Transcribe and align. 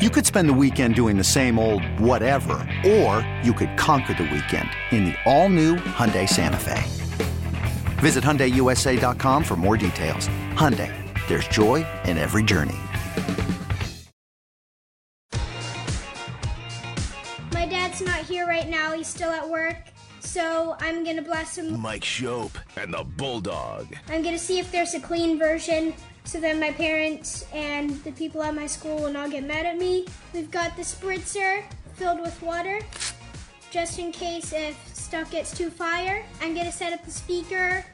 You 0.00 0.08
could 0.08 0.24
spend 0.24 0.48
the 0.48 0.54
weekend 0.54 0.94
doing 0.94 1.18
the 1.18 1.24
same 1.24 1.58
old 1.58 1.84
whatever, 2.00 2.66
or 2.86 3.20
you 3.44 3.52
could 3.52 3.76
conquer 3.76 4.14
the 4.14 4.22
weekend 4.22 4.70
in 4.92 5.04
the 5.04 5.14
all-new 5.26 5.76
Hyundai 5.76 6.26
Santa 6.26 6.56
Fe. 6.56 6.82
Visit 8.00 8.24
HyundaiUSA.com 8.24 9.44
for 9.44 9.56
more 9.56 9.76
details. 9.76 10.26
Hyundai, 10.54 10.90
there's 11.28 11.46
joy 11.48 11.86
in 12.06 12.16
every 12.16 12.42
journey. 12.42 12.78
My 17.52 17.66
dad's 17.66 18.00
not 18.00 18.20
here 18.20 18.46
right 18.46 18.70
now. 18.70 18.94
He's 18.94 19.06
still 19.06 19.28
at 19.30 19.46
work. 19.46 19.76
So 20.20 20.76
I'm 20.80 21.04
gonna 21.04 21.20
bless 21.20 21.58
him. 21.58 21.78
Mike 21.78 22.04
Schopp 22.04 22.52
and 22.78 22.94
the 22.94 23.04
Bulldog. 23.04 23.94
I'm 24.08 24.22
gonna 24.22 24.38
see 24.38 24.58
if 24.58 24.72
there's 24.72 24.94
a 24.94 25.00
clean 25.00 25.38
version 25.38 25.92
so 26.24 26.40
then 26.40 26.60
my 26.60 26.70
parents 26.70 27.46
and 27.52 27.90
the 28.04 28.12
people 28.12 28.42
at 28.42 28.54
my 28.54 28.66
school 28.66 28.96
will 28.96 29.12
not 29.12 29.30
get 29.30 29.44
mad 29.44 29.66
at 29.66 29.78
me. 29.78 30.06
We've 30.32 30.50
got 30.50 30.76
the 30.76 30.82
spritzer 30.82 31.64
filled 31.94 32.20
with 32.20 32.40
water 32.42 32.80
just 33.70 33.98
in 33.98 34.12
case 34.12 34.52
if 34.52 34.76
stuff 34.94 35.30
gets 35.30 35.56
too 35.56 35.70
fire. 35.70 36.24
I'm 36.40 36.54
gonna 36.54 36.72
set 36.72 36.92
up 36.92 37.04
the 37.04 37.10
speaker 37.10 37.84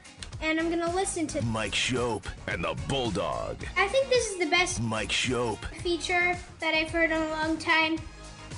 and 0.41 0.59
I'm 0.59 0.69
gonna 0.69 0.93
listen 0.93 1.25
to 1.27 1.41
Mike 1.45 1.73
Schopp 1.73 2.25
and 2.47 2.63
the 2.63 2.75
Bulldog. 2.87 3.63
I 3.75 3.87
think 3.87 4.09
this 4.09 4.31
is 4.31 4.37
the 4.37 4.45
best 4.47 4.81
Mike 4.81 5.09
Schopp. 5.09 5.57
feature 5.81 6.37
that 6.59 6.73
I've 6.73 6.89
heard 6.89 7.11
in 7.11 7.21
a 7.21 7.29
long 7.29 7.57
time. 7.57 7.97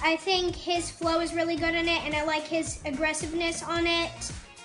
I 0.04 0.16
think 0.16 0.56
his 0.56 0.90
flow 0.90 1.20
is 1.20 1.34
really 1.34 1.56
good 1.56 1.76
in 1.76 1.88
it 1.88 2.02
and 2.06 2.16
I 2.16 2.24
like 2.24 2.44
his 2.44 2.80
aggressiveness 2.86 3.64
on 3.64 3.86
it 3.86 4.12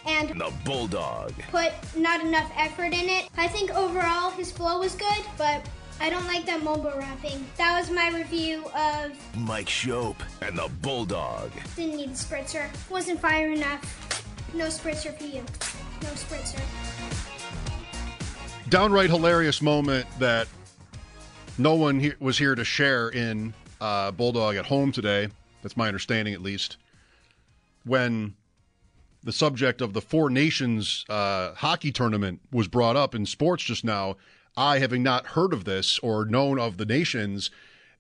and 0.07 0.29
The 0.41 0.53
Bulldog. 0.65 1.33
put 1.51 1.73
not 1.97 2.21
enough 2.21 2.51
effort 2.57 2.93
in 2.93 3.09
it. 3.09 3.29
I 3.37 3.49
think 3.49 3.71
overall 3.75 4.31
his 4.31 4.51
flow 4.51 4.79
was 4.81 4.95
good, 4.95 5.25
but 5.39 5.65
I 6.01 6.11
don't 6.11 6.27
like 6.27 6.45
that 6.47 6.63
mumble 6.63 6.93
rapping. 6.97 7.47
That 7.57 7.79
was 7.79 7.91
my 7.91 8.11
review 8.11 8.65
of 8.77 9.13
Mike 9.37 9.67
Schopp 9.69 10.17
and 10.43 10.59
the 10.59 10.69
Bulldog. 10.83 11.51
Didn't 11.77 11.97
Need 11.97 12.11
the 12.11 12.15
Spritzer. 12.15 12.67
Wasn't 12.91 13.21
fire 13.21 13.51
enough. 13.51 14.21
No 14.55 14.67
spritzer 14.67 15.17
for 15.17 15.25
you. 15.25 15.43
No 16.03 16.09
spritzer. 16.11 16.61
downright 18.69 19.11
hilarious 19.11 19.61
moment 19.63 20.07
that 20.19 20.49
no 21.59 21.75
one 21.75 22.01
he- 22.01 22.13
was 22.19 22.37
here 22.39 22.55
to 22.55 22.65
share 22.65 23.09
in 23.11 23.55
uh, 23.81 24.11
Bulldog 24.11 24.57
at 24.57 24.67
home 24.67 24.91
today. 24.93 25.29
That's 25.63 25.77
my 25.77 25.87
understanding, 25.87 26.35
at 26.35 26.43
least. 26.43 26.77
When 27.85 28.35
the 29.25 29.33
subject 29.33 29.81
of 29.81 29.95
the 29.95 30.01
Four 30.01 30.31
Nations 30.31 31.05
uh, 31.09 31.55
hockey 31.55 31.91
tournament 31.91 32.41
was 32.53 32.69
brought 32.69 32.97
up 32.97 33.15
in 33.15 33.27
sports 33.27 33.65
just 33.65 33.85
now, 33.85 34.17
I, 34.57 34.79
having 34.79 35.03
not 35.03 35.29
heard 35.29 35.53
of 35.53 35.65
this 35.65 35.99
or 36.01 36.25
known 36.25 36.61
of 36.61 36.77
the 36.77 36.85
nations, 36.85 37.51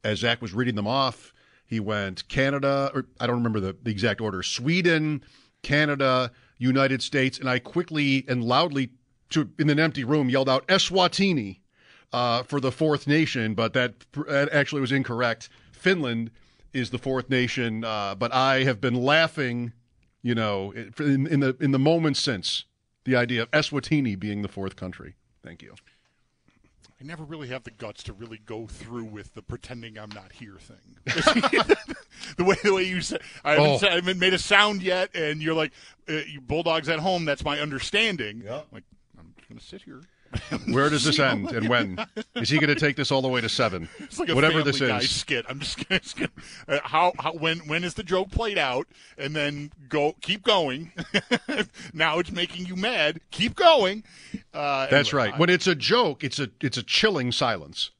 as 0.04 0.20
Zach 0.20 0.40
was 0.40 0.52
reading 0.52 0.74
them 0.76 0.86
off, 0.86 1.32
he 1.66 1.80
went 1.80 2.28
Canada, 2.28 2.90
or 2.94 3.06
I 3.18 3.26
don't 3.26 3.36
remember 3.36 3.58
the, 3.58 3.76
the 3.82 3.90
exact 3.90 4.20
order 4.20 4.42
Sweden, 4.42 5.24
Canada, 5.62 6.30
United 6.58 7.02
States, 7.02 7.38
and 7.38 7.48
I 7.48 7.58
quickly 7.58 8.24
and 8.28 8.44
loudly 8.44 8.90
to 9.30 9.50
in 9.58 9.70
an 9.70 9.80
empty 9.80 10.04
room 10.04 10.28
yelled 10.28 10.48
out 10.48 10.66
Eswatini 10.68 11.60
uh, 12.12 12.42
for 12.44 12.60
the 12.60 12.70
fourth 12.70 13.06
nation, 13.06 13.54
but 13.54 13.72
that, 13.72 13.94
that 14.12 14.50
actually 14.52 14.82
was 14.82 14.92
incorrect. 14.92 15.48
Finland 15.72 16.30
is 16.72 16.90
the 16.90 16.98
fourth 16.98 17.30
nation, 17.30 17.82
uh, 17.82 18.14
but 18.14 18.32
I 18.32 18.64
have 18.64 18.80
been 18.80 18.94
laughing, 18.94 19.72
you 20.24 20.34
know, 20.34 20.72
in, 20.72 21.26
in 21.28 21.40
the 21.40 21.54
in 21.60 21.70
the 21.70 21.78
moments 21.78 22.18
since 22.18 22.64
the 23.04 23.14
idea 23.14 23.42
of 23.42 23.50
Eswatini 23.52 24.18
being 24.18 24.40
the 24.42 24.48
fourth 24.48 24.74
country. 24.74 25.14
Thank 25.44 25.62
you. 25.62 25.74
I 26.98 27.04
never 27.04 27.24
really 27.24 27.48
have 27.48 27.64
the 27.64 27.70
guts 27.70 28.02
to 28.04 28.14
really 28.14 28.40
go 28.46 28.66
through 28.66 29.04
with 29.04 29.34
the 29.34 29.42
pretending 29.42 29.98
I'm 29.98 30.08
not 30.10 30.32
here 30.32 30.56
thing. 30.58 30.96
the 32.38 32.44
way 32.44 32.56
the 32.64 32.72
way 32.72 32.84
you 32.84 33.02
said, 33.02 33.20
I 33.44 33.52
haven't, 33.52 33.66
Oh. 33.68 33.78
said, 33.78 33.92
I 33.92 33.94
haven't 33.96 34.18
made 34.18 34.32
a 34.32 34.38
sound 34.38 34.82
yet, 34.82 35.14
and 35.14 35.42
you're 35.42 35.52
like, 35.54 35.72
uh, 36.08 36.12
you 36.26 36.40
Bulldogs 36.40 36.88
at 36.88 37.00
home. 37.00 37.26
That's 37.26 37.44
my 37.44 37.60
understanding. 37.60 38.40
Yeah, 38.42 38.62
Like, 38.72 38.84
I'm 39.18 39.34
just 39.36 39.48
gonna 39.48 39.60
sit 39.60 39.82
here. 39.82 40.00
Where 40.68 40.88
does 40.90 41.04
this 41.04 41.18
end 41.20 41.50
and 41.52 41.68
when? 41.68 42.04
Is 42.34 42.48
he 42.50 42.58
going 42.58 42.74
to 42.74 42.80
take 42.80 42.96
this 42.96 43.10
all 43.10 43.22
the 43.22 43.28
way 43.28 43.40
to 43.40 43.48
seven? 43.48 43.88
It's 43.98 44.18
like 44.18 44.28
a 44.28 44.34
Whatever 44.34 44.62
this 44.62 44.80
is. 44.80 45.10
skit. 45.10 45.44
I'm 45.48 45.60
just 45.60 45.78
just 45.88 46.16
gonna 46.16 46.30
uh, 46.68 46.78
how 46.84 47.12
how 47.18 47.32
when 47.32 47.58
when 47.60 47.84
is 47.84 47.94
the 47.94 48.02
joke 48.02 48.30
played 48.30 48.58
out, 48.58 48.86
and 49.18 49.34
then 49.34 49.70
go 49.88 50.14
keep 50.20 50.42
going. 50.42 50.92
now 51.92 52.18
it's 52.18 52.30
making 52.32 52.66
you 52.66 52.76
mad. 52.76 53.20
Keep 53.30 53.54
going. 53.54 54.04
Uh, 54.52 54.86
That's 54.88 55.12
anyway, 55.12 55.30
right. 55.30 55.38
When 55.38 55.50
it's 55.50 55.66
a 55.66 55.74
joke, 55.74 56.24
it's 56.24 56.38
a 56.38 56.48
it's 56.60 56.76
a 56.76 56.82
chilling 56.82 57.32
silence. 57.32 57.90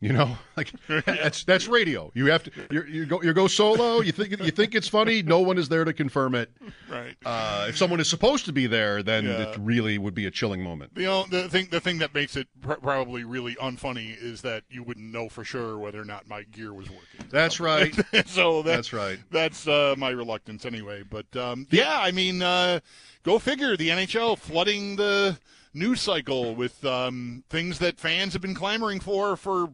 You 0.00 0.12
know, 0.12 0.38
like 0.56 0.72
that's 1.06 1.42
that's 1.42 1.66
radio. 1.66 2.12
You 2.14 2.26
have 2.26 2.44
to 2.44 2.50
you 2.70 2.82
you 2.84 3.04
go 3.06 3.20
you 3.20 3.32
go 3.32 3.48
solo. 3.48 4.00
You 4.00 4.12
think 4.12 4.30
you 4.40 4.52
think 4.52 4.76
it's 4.76 4.86
funny. 4.86 5.22
No 5.22 5.40
one 5.40 5.58
is 5.58 5.68
there 5.68 5.84
to 5.84 5.92
confirm 5.92 6.36
it. 6.36 6.52
right. 6.88 7.16
Uh, 7.26 7.66
if 7.68 7.76
someone 7.76 7.98
is 7.98 8.08
supposed 8.08 8.44
to 8.44 8.52
be 8.52 8.68
there, 8.68 9.02
then 9.02 9.24
Yeah. 9.24 9.50
it 9.50 9.56
really 9.60 9.98
would 9.98 10.14
be 10.14 10.26
a 10.26 10.30
chilling 10.30 10.62
moment. 10.62 10.92
You 10.94 11.02
know, 11.06 11.26
the 11.28 11.48
thing 11.48 11.66
the 11.72 11.80
thing 11.80 11.98
that 11.98 12.14
makes 12.14 12.36
it 12.36 12.46
pr- 12.62 12.74
probably 12.74 13.24
really 13.24 13.56
unfunny 13.56 14.16
is 14.22 14.40
that 14.42 14.62
you 14.70 14.84
wouldn't 14.84 15.12
know 15.12 15.28
for 15.28 15.42
sure 15.42 15.76
whether 15.78 16.00
or 16.00 16.04
not 16.04 16.28
my 16.28 16.44
gear 16.44 16.72
was 16.72 16.88
working. 16.88 17.26
That's 17.30 17.58
right. 17.70 17.92
so 18.26 18.62
that, 18.62 18.76
That's 18.76 18.92
right. 18.92 19.18
That's 19.32 19.66
uh, 19.66 19.96
my 19.98 20.10
reluctance 20.10 20.64
anyway. 20.64 21.02
But 21.02 21.34
um, 21.36 21.66
yeah, 21.70 21.98
I 22.00 22.12
mean, 22.12 22.40
uh, 22.40 22.78
go 23.24 23.40
figure. 23.40 23.76
The 23.76 23.88
NHL 23.88 24.38
flooding 24.38 24.94
the 24.94 25.38
news 25.74 26.00
cycle 26.00 26.54
with 26.54 26.84
um, 26.84 27.42
things 27.50 27.80
that 27.80 27.98
fans 27.98 28.32
have 28.34 28.42
been 28.42 28.54
clamoring 28.54 29.00
for 29.00 29.36
for 29.36 29.70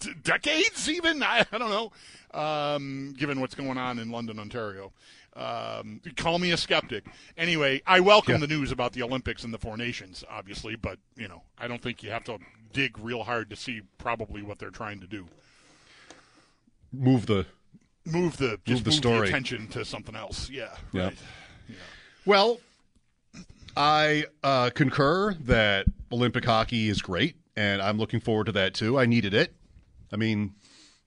d- 0.00 0.12
decades, 0.22 0.88
even. 0.88 1.22
I, 1.22 1.44
I 1.52 1.58
don't 1.58 1.70
know. 1.70 1.92
Um, 2.38 3.14
given 3.16 3.40
what's 3.40 3.54
going 3.54 3.78
on 3.78 3.98
in 3.98 4.10
London, 4.10 4.38
Ontario. 4.38 4.92
Um, 5.36 6.00
call 6.16 6.38
me 6.38 6.52
a 6.52 6.56
skeptic. 6.56 7.04
Anyway, 7.36 7.82
I 7.86 8.00
welcome 8.00 8.34
Yeah. 8.34 8.38
the 8.38 8.46
news 8.46 8.70
about 8.72 8.92
the 8.92 9.02
Olympics 9.02 9.42
and 9.44 9.52
the 9.52 9.58
Four 9.58 9.76
Nations, 9.76 10.22
obviously, 10.30 10.76
but 10.76 10.98
you 11.16 11.26
know, 11.28 11.42
I 11.58 11.66
don't 11.68 11.82
think 11.82 12.02
you 12.02 12.10
have 12.10 12.24
to 12.24 12.38
dig 12.72 12.98
real 12.98 13.24
hard 13.24 13.50
to 13.50 13.56
see 13.56 13.82
probably 13.98 14.42
what 14.42 14.58
they're 14.58 14.70
trying 14.70 15.00
to 15.00 15.06
do. 15.06 15.26
Move 16.92 17.26
the 17.26 17.46
Move 18.06 18.36
the 18.36 18.60
just 18.66 18.84
the 18.84 18.90
move 18.90 18.96
story. 18.96 19.28
attention 19.28 19.66
to 19.68 19.84
something 19.84 20.14
else. 20.14 20.50
Yeah, 20.50 20.68
Yeah. 20.92 21.04
right. 21.06 21.18
Well, 22.26 22.60
I 23.76 24.26
uh, 24.42 24.70
concur 24.74 25.34
that 25.44 25.86
Olympic 26.12 26.44
hockey 26.44 26.88
is 26.88 27.00
great, 27.02 27.36
and 27.56 27.80
I'm 27.82 27.98
looking 27.98 28.20
forward 28.20 28.44
to 28.46 28.52
that 28.52 28.74
too. 28.74 28.98
I 28.98 29.06
needed 29.06 29.34
it. 29.34 29.54
I 30.12 30.16
mean, 30.16 30.54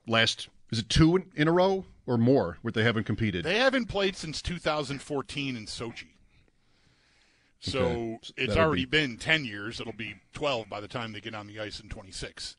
last 0.08 0.50
is 0.72 0.80
it 0.80 0.90
two 0.90 1.24
in, 1.36 1.48
a 1.48 1.52
row 1.52 1.86
or 2.06 2.18
more 2.18 2.58
where 2.62 2.72
they 2.72 2.84
haven't 2.84 3.06
competed? 3.06 3.44
They 3.46 3.58
haven't 3.60 3.86
played 3.86 4.16
since 4.16 4.42
2014 4.42 5.56
in 5.56 5.66
Sochi. 5.66 6.08
So 7.60 7.80
Okay. 7.80 8.20
it's 8.38 8.48
That'll 8.54 8.64
already 8.66 8.86
be- 8.86 8.92
been 9.08 9.18
10 9.18 9.46
years. 9.46 9.80
It'll 9.80 9.94
be 9.94 10.16
12 10.34 10.70
by 10.70 10.80
the 10.80 10.88
time 10.88 11.12
they 11.12 11.22
get 11.22 11.34
on 11.34 11.48
the 11.48 11.60
ice 11.60 11.80
in 11.80 11.90
26. 11.90 12.56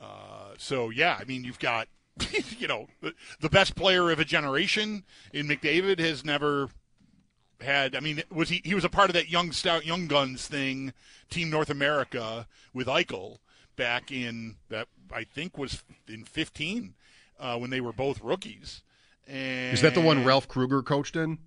Uh, 0.00 0.54
so, 0.58 0.90
yeah, 0.90 1.16
I 1.20 1.24
mean, 1.24 1.44
you've 1.44 1.60
got, 1.60 1.88
you 2.58 2.66
know, 2.66 2.88
the, 3.00 3.14
the 3.40 3.48
best 3.48 3.76
player 3.76 4.10
of 4.10 4.18
a 4.18 4.24
generation 4.24 5.04
in 5.32 5.46
McDavid 5.46 6.00
has 6.00 6.24
never 6.24 6.68
had. 7.60 7.94
I 7.94 8.00
mean, 8.00 8.22
was 8.30 8.48
he? 8.48 8.60
He 8.64 8.74
was 8.74 8.84
a 8.84 8.88
part 8.88 9.10
of 9.10 9.14
that 9.14 9.30
young 9.30 9.52
stout, 9.52 9.86
young 9.86 10.08
guns 10.08 10.48
thing, 10.48 10.92
Team 11.30 11.48
North 11.50 11.70
America 11.70 12.48
with 12.74 12.88
Eichel 12.88 13.38
back 13.76 14.10
in 14.10 14.56
that 14.68 14.88
I 15.12 15.24
think 15.24 15.58
was 15.58 15.82
in 16.08 16.24
15 16.24 16.94
uh, 17.38 17.58
when 17.58 17.70
they 17.70 17.80
were 17.80 17.92
both 17.92 18.20
rookies. 18.22 18.82
And 19.26 19.72
Is 19.74 19.82
that 19.82 19.94
the 19.94 20.00
one 20.00 20.24
Ralph 20.24 20.48
Krueger 20.48 20.82
coached 20.82 21.16
in? 21.16 21.38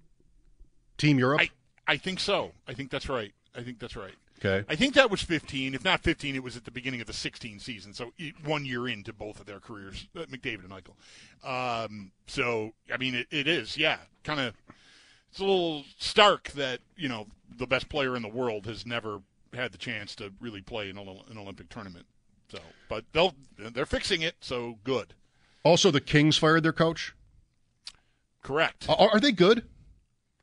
Team 0.97 1.19
Europe? 1.19 1.41
I, 1.41 1.49
I 1.87 1.97
think 1.97 2.19
so. 2.19 2.51
I 2.67 2.73
think 2.73 2.89
that's 2.89 3.09
right. 3.09 3.33
I 3.55 3.61
think 3.61 3.79
that's 3.79 3.95
right. 3.95 4.13
okay. 4.39 4.65
I 4.69 4.75
think 4.75 4.93
that 4.95 5.11
was 5.11 5.21
15. 5.21 5.73
If 5.73 5.83
not 5.83 6.01
15, 6.01 6.35
it 6.35 6.43
was 6.43 6.55
at 6.55 6.65
the 6.65 6.71
beginning 6.71 7.01
of 7.01 7.07
the 7.07 7.13
16 7.13 7.59
season. 7.59 7.93
So 7.93 8.11
one 8.43 8.65
year 8.65 8.87
into 8.87 9.13
both 9.13 9.39
of 9.39 9.45
their 9.45 9.59
careers, 9.59 10.07
uh, 10.15 10.25
McDavid 10.25 10.65
and 10.65 10.71
Eichel. 10.71 11.85
Um, 11.85 12.11
so 12.27 12.73
I 12.93 12.97
mean, 12.97 13.15
it, 13.15 13.27
it 13.31 13.47
is, 13.47 13.77
yeah, 13.77 13.97
kind 14.23 14.39
of. 14.39 14.55
It's 15.31 15.41
a 15.41 15.43
little 15.43 15.83
stark 15.97 16.51
that 16.51 16.79
you 16.95 17.09
know 17.09 17.27
the 17.57 17.67
best 17.67 17.89
player 17.89 18.15
in 18.15 18.21
the 18.21 18.29
world 18.29 18.65
has 18.67 18.85
never 18.85 19.19
had 19.53 19.73
the 19.73 19.77
chance 19.77 20.15
to 20.15 20.31
really 20.39 20.61
play 20.61 20.89
in 20.89 20.97
an 20.97 21.37
Olympic 21.37 21.67
tournament. 21.69 22.05
So, 22.49 22.59
but 22.89 23.05
they'll 23.11 23.33
they're 23.57 23.85
fixing 23.85 24.21
it, 24.21 24.35
so 24.41 24.77
good. 24.83 25.13
Also, 25.63 25.89
the 25.91 26.01
Kings 26.01 26.37
fired 26.37 26.63
their 26.63 26.73
coach. 26.73 27.13
Correct. 28.43 28.85
Are, 28.87 29.09
are 29.13 29.19
they 29.19 29.31
good? 29.31 29.63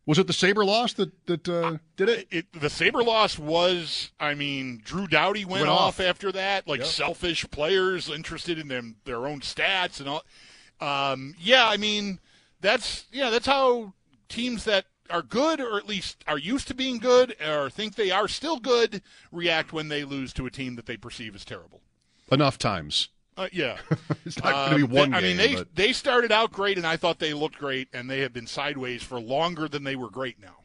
Was 0.05 0.19
it 0.19 0.27
the 0.27 0.33
Saber 0.33 0.65
loss 0.65 0.93
that 0.95 1.27
that 1.27 1.49
uh, 1.49 1.77
did 1.97 2.09
it? 2.09 2.27
It, 2.31 2.47
the 2.53 2.69
Saber 2.69 3.05
loss 3.05 3.39
was, 3.39 4.11
I 4.19 4.35
mean, 4.35 4.81
Drew 4.85 5.07
Doughty 5.07 5.45
went, 5.45 5.61
Went 5.63 5.69
off. 5.71 5.81
off. 5.81 6.01
after 6.01 6.33
that, 6.33 6.67
like 6.67 6.81
Yep. 6.81 6.89
selfish 6.89 7.49
players 7.53 8.11
interested 8.11 8.59
in 8.59 8.67
them 8.67 8.97
their 9.05 9.27
own 9.29 9.41
stats 9.41 10.01
and 10.01 10.09
all. 10.09 10.25
Um, 10.81 11.35
yeah, 11.39 11.69
I 11.69 11.77
mean, 11.77 12.19
that's 12.61 13.07
yeah, 13.13 13.31
that's 13.31 13.47
how 13.47 13.93
teams 14.29 14.65
that 14.65 14.87
are 15.09 15.23
good 15.23 15.61
or 15.61 15.77
at 15.79 15.87
least 15.87 16.25
are 16.27 16.39
used 16.39 16.67
to 16.69 16.75
being 16.75 16.99
good 16.99 17.37
or 17.47 17.71
think 17.71 17.95
they 17.95 18.11
are 18.11 18.27
still 18.27 18.59
good 18.59 19.03
react 19.31 19.73
when 19.73 19.87
they 19.89 20.03
lose 20.05 20.33
to 20.33 20.47
a 20.47 20.51
team 20.51 20.75
that 20.75 20.87
they 20.87 20.97
perceive 20.97 21.35
as 21.37 21.45
terrible. 21.45 21.81
Enough 22.33 22.59
times. 22.59 23.09
Uh, 23.37 23.49
yeah. 23.53 23.79
It's 24.27 24.43
not 24.43 24.71
going 24.71 24.81
to 24.83 24.87
be 24.87 24.93
one 24.95 25.11
they- 25.11 25.17
I 25.17 25.21
mean, 25.21 25.37
they 25.37 25.55
but 25.55 25.75
they 25.75 25.93
started 25.93 26.31
out 26.33 26.53
great, 26.53 26.77
and 26.79 26.87
I 26.87 26.97
thought 26.97 27.19
they 27.19 27.35
looked 27.35 27.59
great, 27.59 27.89
and 27.93 28.09
they 28.11 28.21
have 28.21 28.33
been 28.33 28.47
sideways 28.47 29.03
for 29.03 29.21
longer 29.21 29.69
than 29.69 29.85
they 29.85 29.97
were 29.97 30.11
great 30.11 30.41
now. 30.41 30.57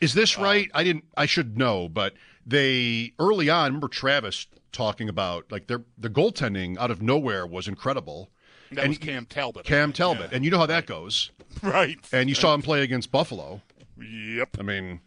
is 0.00 0.14
this 0.14 0.38
uh, 0.38 0.42
right? 0.42 0.70
I 0.74 0.84
didn't. 0.84 1.04
I 1.16 1.26
should 1.26 1.56
know, 1.58 1.88
but 1.88 2.14
they 2.46 3.12
early 3.18 3.48
on. 3.50 3.66
Remember 3.66 3.88
Travis 3.88 4.46
talking 4.72 5.08
about 5.08 5.50
like 5.50 5.66
their 5.66 5.82
the 5.98 6.08
goaltending 6.10 6.76
out 6.78 6.90
of 6.90 7.02
nowhere 7.02 7.46
was 7.46 7.66
incredible. 7.68 8.30
That 8.70 8.80
And 8.84 8.88
was 8.90 8.98
Cam 8.98 9.26
Talbot. 9.26 9.64
Cam 9.64 9.92
Talbot, 9.92 10.30
yeah. 10.30 10.36
and 10.36 10.44
you 10.44 10.50
know 10.50 10.58
how 10.58 10.66
that 10.66 10.86
goes. 10.86 11.30
right? 11.62 11.98
And 12.12 12.28
you 12.28 12.34
saw 12.34 12.54
him 12.54 12.62
play 12.62 12.82
against 12.82 13.10
Buffalo. 13.12 13.60
Yep. 14.00 14.56
I 14.58 14.62
mean, 14.62 15.00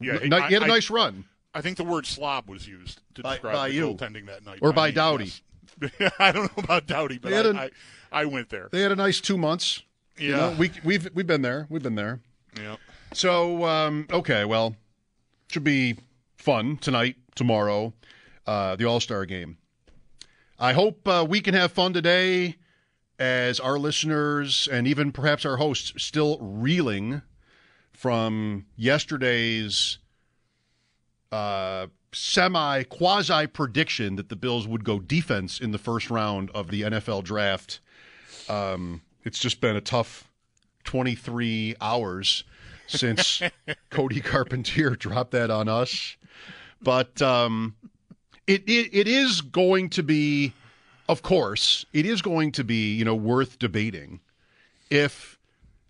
Yeah, 0.00 0.18
he 0.18 0.28
had 0.30 0.62
a 0.62 0.64
I- 0.64 0.68
nice 0.68 0.90
run. 0.90 1.24
I 1.58 1.62
think 1.62 1.76
the 1.76 1.84
word 1.84 2.06
slob 2.06 2.48
was 2.48 2.66
used 2.68 3.00
to 3.14 3.22
By- 3.22 3.34
describe 3.34 3.54
by 3.54 3.68
the 3.68 3.74
you. 3.74 3.86
goaltending 3.88 4.26
that 4.26 4.44
night. 4.44 4.60
Or 4.62 4.72
by 4.72 4.88
me, 4.88 4.94
Doughty. 4.94 5.32
yes. 6.00 6.12
I 6.18 6.32
don't 6.32 6.44
know 6.56 6.62
about 6.64 6.86
Doughty, 6.86 7.18
but 7.18 7.32
I, 7.32 7.40
an- 7.48 7.56
I, 7.58 7.70
I 8.12 8.24
went 8.24 8.48
there. 8.50 8.68
They 8.72 8.80
had 8.82 8.92
a 8.92 8.96
nice 8.96 9.20
two 9.20 9.36
months. 9.36 9.82
You 10.16 10.30
Yeah. 10.30 10.36
know, 10.36 10.56
we 10.58 10.70
we've 10.84 11.08
we've 11.14 11.26
been 11.26 11.42
there. 11.42 11.66
We've 11.68 11.82
been 11.82 11.94
there. 11.94 12.20
Yeah. 12.56 12.76
So 13.12 13.64
um, 13.64 14.06
okay, 14.10 14.44
well, 14.44 14.76
should 15.50 15.64
be 15.64 15.96
fun 16.36 16.76
tonight, 16.78 17.16
tomorrow, 17.34 17.92
uh, 18.46 18.76
the 18.76 18.84
All 18.84 19.00
Star 19.00 19.26
game. 19.26 19.58
I 20.58 20.72
hope 20.72 21.06
uh, 21.06 21.24
we 21.28 21.40
can 21.40 21.54
have 21.54 21.70
fun 21.72 21.92
today, 21.92 22.56
as 23.18 23.60
our 23.60 23.78
listeners 23.78 24.68
and 24.70 24.86
even 24.88 25.12
perhaps 25.12 25.44
our 25.44 25.56
hosts 25.56 25.92
still 26.02 26.38
reeling 26.40 27.22
from 27.92 28.66
yesterday's 28.76 29.98
uh, 31.32 31.86
semi 32.12 32.82
quasi 32.84 33.46
prediction 33.46 34.16
that 34.16 34.28
the 34.28 34.36
Bills 34.36 34.66
would 34.66 34.84
go 34.84 34.98
defense 34.98 35.60
in 35.60 35.72
the 35.72 35.78
first 35.78 36.10
round 36.10 36.50
of 36.50 36.70
the 36.70 36.82
NFL 36.82 37.24
draft. 37.24 37.80
Um, 38.48 39.02
it's 39.24 39.38
just 39.38 39.60
been 39.60 39.76
a 39.76 39.80
tough 39.80 40.30
23 40.84 41.76
hours 41.80 42.44
since 42.86 43.42
Cody 43.90 44.20
Carpentier 44.20 44.96
dropped 44.96 45.32
that 45.32 45.50
on 45.50 45.68
us. 45.68 46.16
But 46.80 47.20
um, 47.20 47.74
it, 48.46 48.62
it 48.66 48.90
it 48.92 49.08
is 49.08 49.40
going 49.40 49.90
to 49.90 50.02
be, 50.02 50.52
of 51.08 51.22
course, 51.22 51.84
it 51.92 52.06
is 52.06 52.22
going 52.22 52.52
to 52.52 52.64
be 52.64 52.94
you 52.94 53.04
know 53.04 53.14
worth 53.14 53.58
debating 53.58 54.20
if 54.90 55.38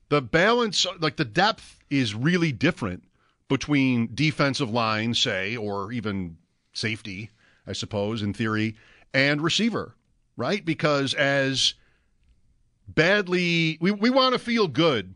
the 0.09 0.23
balance, 0.23 0.87
like 1.01 1.17
the 1.17 1.25
depth, 1.25 1.79
is 1.91 2.15
really 2.15 2.53
different 2.53 3.05
between 3.49 4.11
defensive 4.15 4.71
line, 4.71 5.15
say, 5.15 5.57
or 5.57 5.91
even 5.93 6.37
safety, 6.73 7.31
I 7.67 7.73
suppose, 7.73 8.23
in 8.23 8.35
theory, 8.35 8.77
and 9.13 9.41
receiver, 9.41 9.95
right? 10.37 10.65
Because 10.65 11.15
as 11.15 11.75
badly, 12.87 13.79
we, 13.81 13.91
we 13.91 14.11
want 14.11 14.35
to 14.35 14.39
feel 14.39 14.69
good 14.69 15.15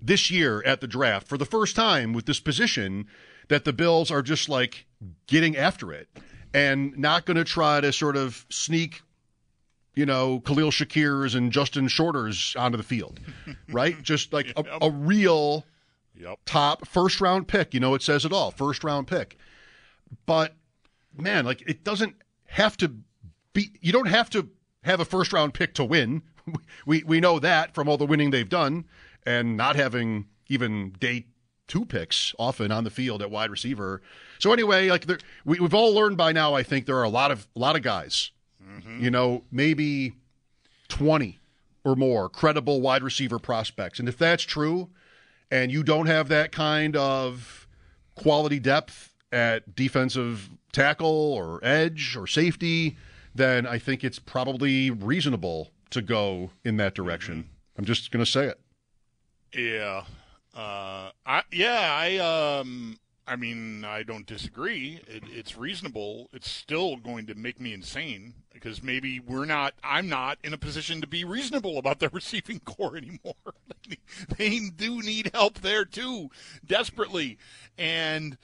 this 0.00 0.30
year 0.30 0.62
at 0.64 0.80
the 0.80 0.86
draft 0.86 1.26
for 1.26 1.36
the 1.36 1.44
first 1.44 1.76
time 1.76 2.12
with 2.12 2.26
this 2.26 2.40
position 2.40 3.06
that 3.48 3.64
the 3.64 3.72
Bills 3.72 4.10
are 4.10 4.22
just 4.22 4.48
like 4.48 4.86
getting 5.26 5.56
after 5.56 5.92
it 5.92 6.08
and 6.54 6.96
not 6.96 7.26
going 7.26 7.36
to 7.36 7.44
try 7.44 7.80
to 7.80 7.92
sort 7.92 8.16
of 8.16 8.46
sneak, 8.48 9.02
you 9.94 10.06
know, 10.06 10.40
Khalil 10.40 10.70
Shakir's 10.70 11.34
and 11.34 11.50
Justin 11.50 11.88
Shorter's 11.88 12.54
onto 12.56 12.76
the 12.76 12.82
field, 12.82 13.20
right? 13.68 14.00
Just 14.02 14.32
like 14.32 14.52
a, 14.56 14.64
a 14.82 14.90
real 14.90 15.64
Yep. 16.18 16.40
top 16.44 16.86
first 16.86 17.20
round 17.20 17.48
pick. 17.48 17.74
You 17.74 17.80
know, 17.80 17.94
it 17.94 18.02
says 18.02 18.24
it 18.24 18.32
all 18.32 18.50
first 18.50 18.82
round 18.84 19.06
pick. 19.06 19.38
But 20.26 20.54
man, 21.16 21.44
like 21.44 21.62
it 21.68 21.84
doesn't 21.84 22.16
have 22.46 22.76
to 22.78 22.92
be, 23.52 23.70
you 23.80 23.92
don't 23.92 24.08
have 24.08 24.30
to 24.30 24.48
have 24.82 25.00
a 25.00 25.04
first 25.04 25.32
round 25.32 25.54
pick 25.54 25.74
to 25.74 25.84
win. 25.84 26.22
We, 26.86 27.02
we 27.02 27.20
know 27.20 27.38
that 27.40 27.74
from 27.74 27.90
all 27.90 27.98
the 27.98 28.06
winning 28.06 28.30
they've 28.30 28.48
done 28.48 28.86
and 29.26 29.54
not 29.54 29.76
having 29.76 30.28
even 30.46 30.92
day 30.98 31.26
two 31.66 31.84
picks 31.84 32.34
often 32.38 32.72
on 32.72 32.84
the 32.84 32.90
field 32.90 33.20
at 33.20 33.30
wide 33.30 33.50
receiver. 33.50 34.00
So 34.38 34.54
anyway, 34.54 34.88
like 34.88 35.04
there, 35.04 35.18
we, 35.44 35.60
we've 35.60 35.74
all 35.74 35.92
learned 35.94 36.16
by 36.16 36.32
now, 36.32 36.54
I 36.54 36.62
think 36.62 36.86
there 36.86 36.96
are 36.96 37.04
a 37.04 37.10
lot 37.10 37.30
of, 37.30 37.46
a 37.54 37.58
lot 37.58 37.76
of 37.76 37.82
guys, 37.82 38.30
mm-hmm. 38.66 39.04
you 39.04 39.10
know, 39.10 39.44
maybe 39.52 40.14
20 40.88 41.38
or 41.84 41.94
more 41.94 42.30
credible 42.30 42.80
wide 42.80 43.02
receiver 43.02 43.38
prospects. 43.38 43.98
And 43.98 44.08
if 44.08 44.16
that's 44.16 44.44
true, 44.44 44.88
and 45.50 45.72
you 45.72 45.82
don't 45.82 46.06
have 46.06 46.28
that 46.28 46.52
kind 46.52 46.96
of 46.96 47.66
quality 48.14 48.58
depth 48.58 49.14
at 49.32 49.74
defensive 49.74 50.50
tackle 50.72 51.34
or 51.34 51.60
edge 51.62 52.16
or 52.16 52.26
safety, 52.26 52.96
then 53.34 53.66
I 53.66 53.78
think 53.78 54.04
it's 54.04 54.18
probably 54.18 54.90
reasonable 54.90 55.70
to 55.90 56.02
go 56.02 56.50
in 56.64 56.76
that 56.78 56.94
direction. 56.94 57.48
I'm 57.76 57.84
just 57.84 58.10
going 58.10 58.24
to 58.24 58.30
say 58.30 58.46
it. 58.46 58.60
Yeah. 59.54 60.04
Uh, 60.54 61.10
I, 61.24 61.42
yeah, 61.52 61.90
I 61.92 62.18
um 62.18 62.98
I 63.28 63.36
mean, 63.36 63.84
I 63.84 64.02
don't 64.02 64.26
disagree. 64.26 65.00
It, 65.06 65.22
it's 65.28 65.56
reasonable. 65.56 66.30
It's 66.32 66.50
still 66.50 66.96
going 66.96 67.26
to 67.26 67.34
make 67.34 67.60
me 67.60 67.74
insane 67.74 68.34
because 68.52 68.82
maybe 68.82 69.20
we're 69.20 69.44
not 69.44 69.74
I'm 69.84 70.08
not 70.08 70.38
in 70.42 70.54
a 70.54 70.58
position 70.58 71.00
to 71.00 71.06
be 71.06 71.24
reasonable 71.24 71.78
about 71.78 72.00
the 72.00 72.08
receiving 72.12 72.60
corps 72.60 72.96
anymore. 72.96 73.34
they 74.36 74.58
do 74.74 75.02
need 75.02 75.30
help 75.34 75.60
there 75.60 75.84
too, 75.84 76.30
desperately. 76.66 77.38
And 77.76 78.38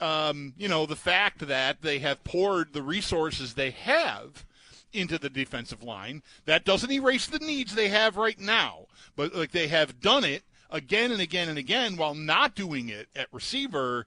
um, 0.00 0.54
you 0.56 0.68
know, 0.68 0.86
the 0.86 0.96
fact 0.96 1.46
that 1.46 1.82
they 1.82 1.98
have 1.98 2.24
poured 2.24 2.72
the 2.72 2.82
resources 2.82 3.54
they 3.54 3.70
have 3.70 4.46
into 4.92 5.18
the 5.18 5.30
defensive 5.30 5.82
line. 5.82 6.22
That 6.46 6.64
doesn't 6.64 6.90
erase 6.90 7.26
the 7.26 7.38
needs 7.38 7.74
they 7.74 7.88
have 7.88 8.16
right 8.16 8.38
now, 8.38 8.86
but 9.16 9.34
like 9.34 9.52
they 9.52 9.68
have 9.68 10.00
done 10.00 10.24
it 10.24 10.42
again 10.70 11.12
and 11.12 11.20
again 11.20 11.48
and 11.48 11.58
again 11.58 11.96
while 11.96 12.14
not 12.14 12.54
doing 12.54 12.88
it 12.88 13.08
at 13.14 13.32
receiver. 13.32 14.06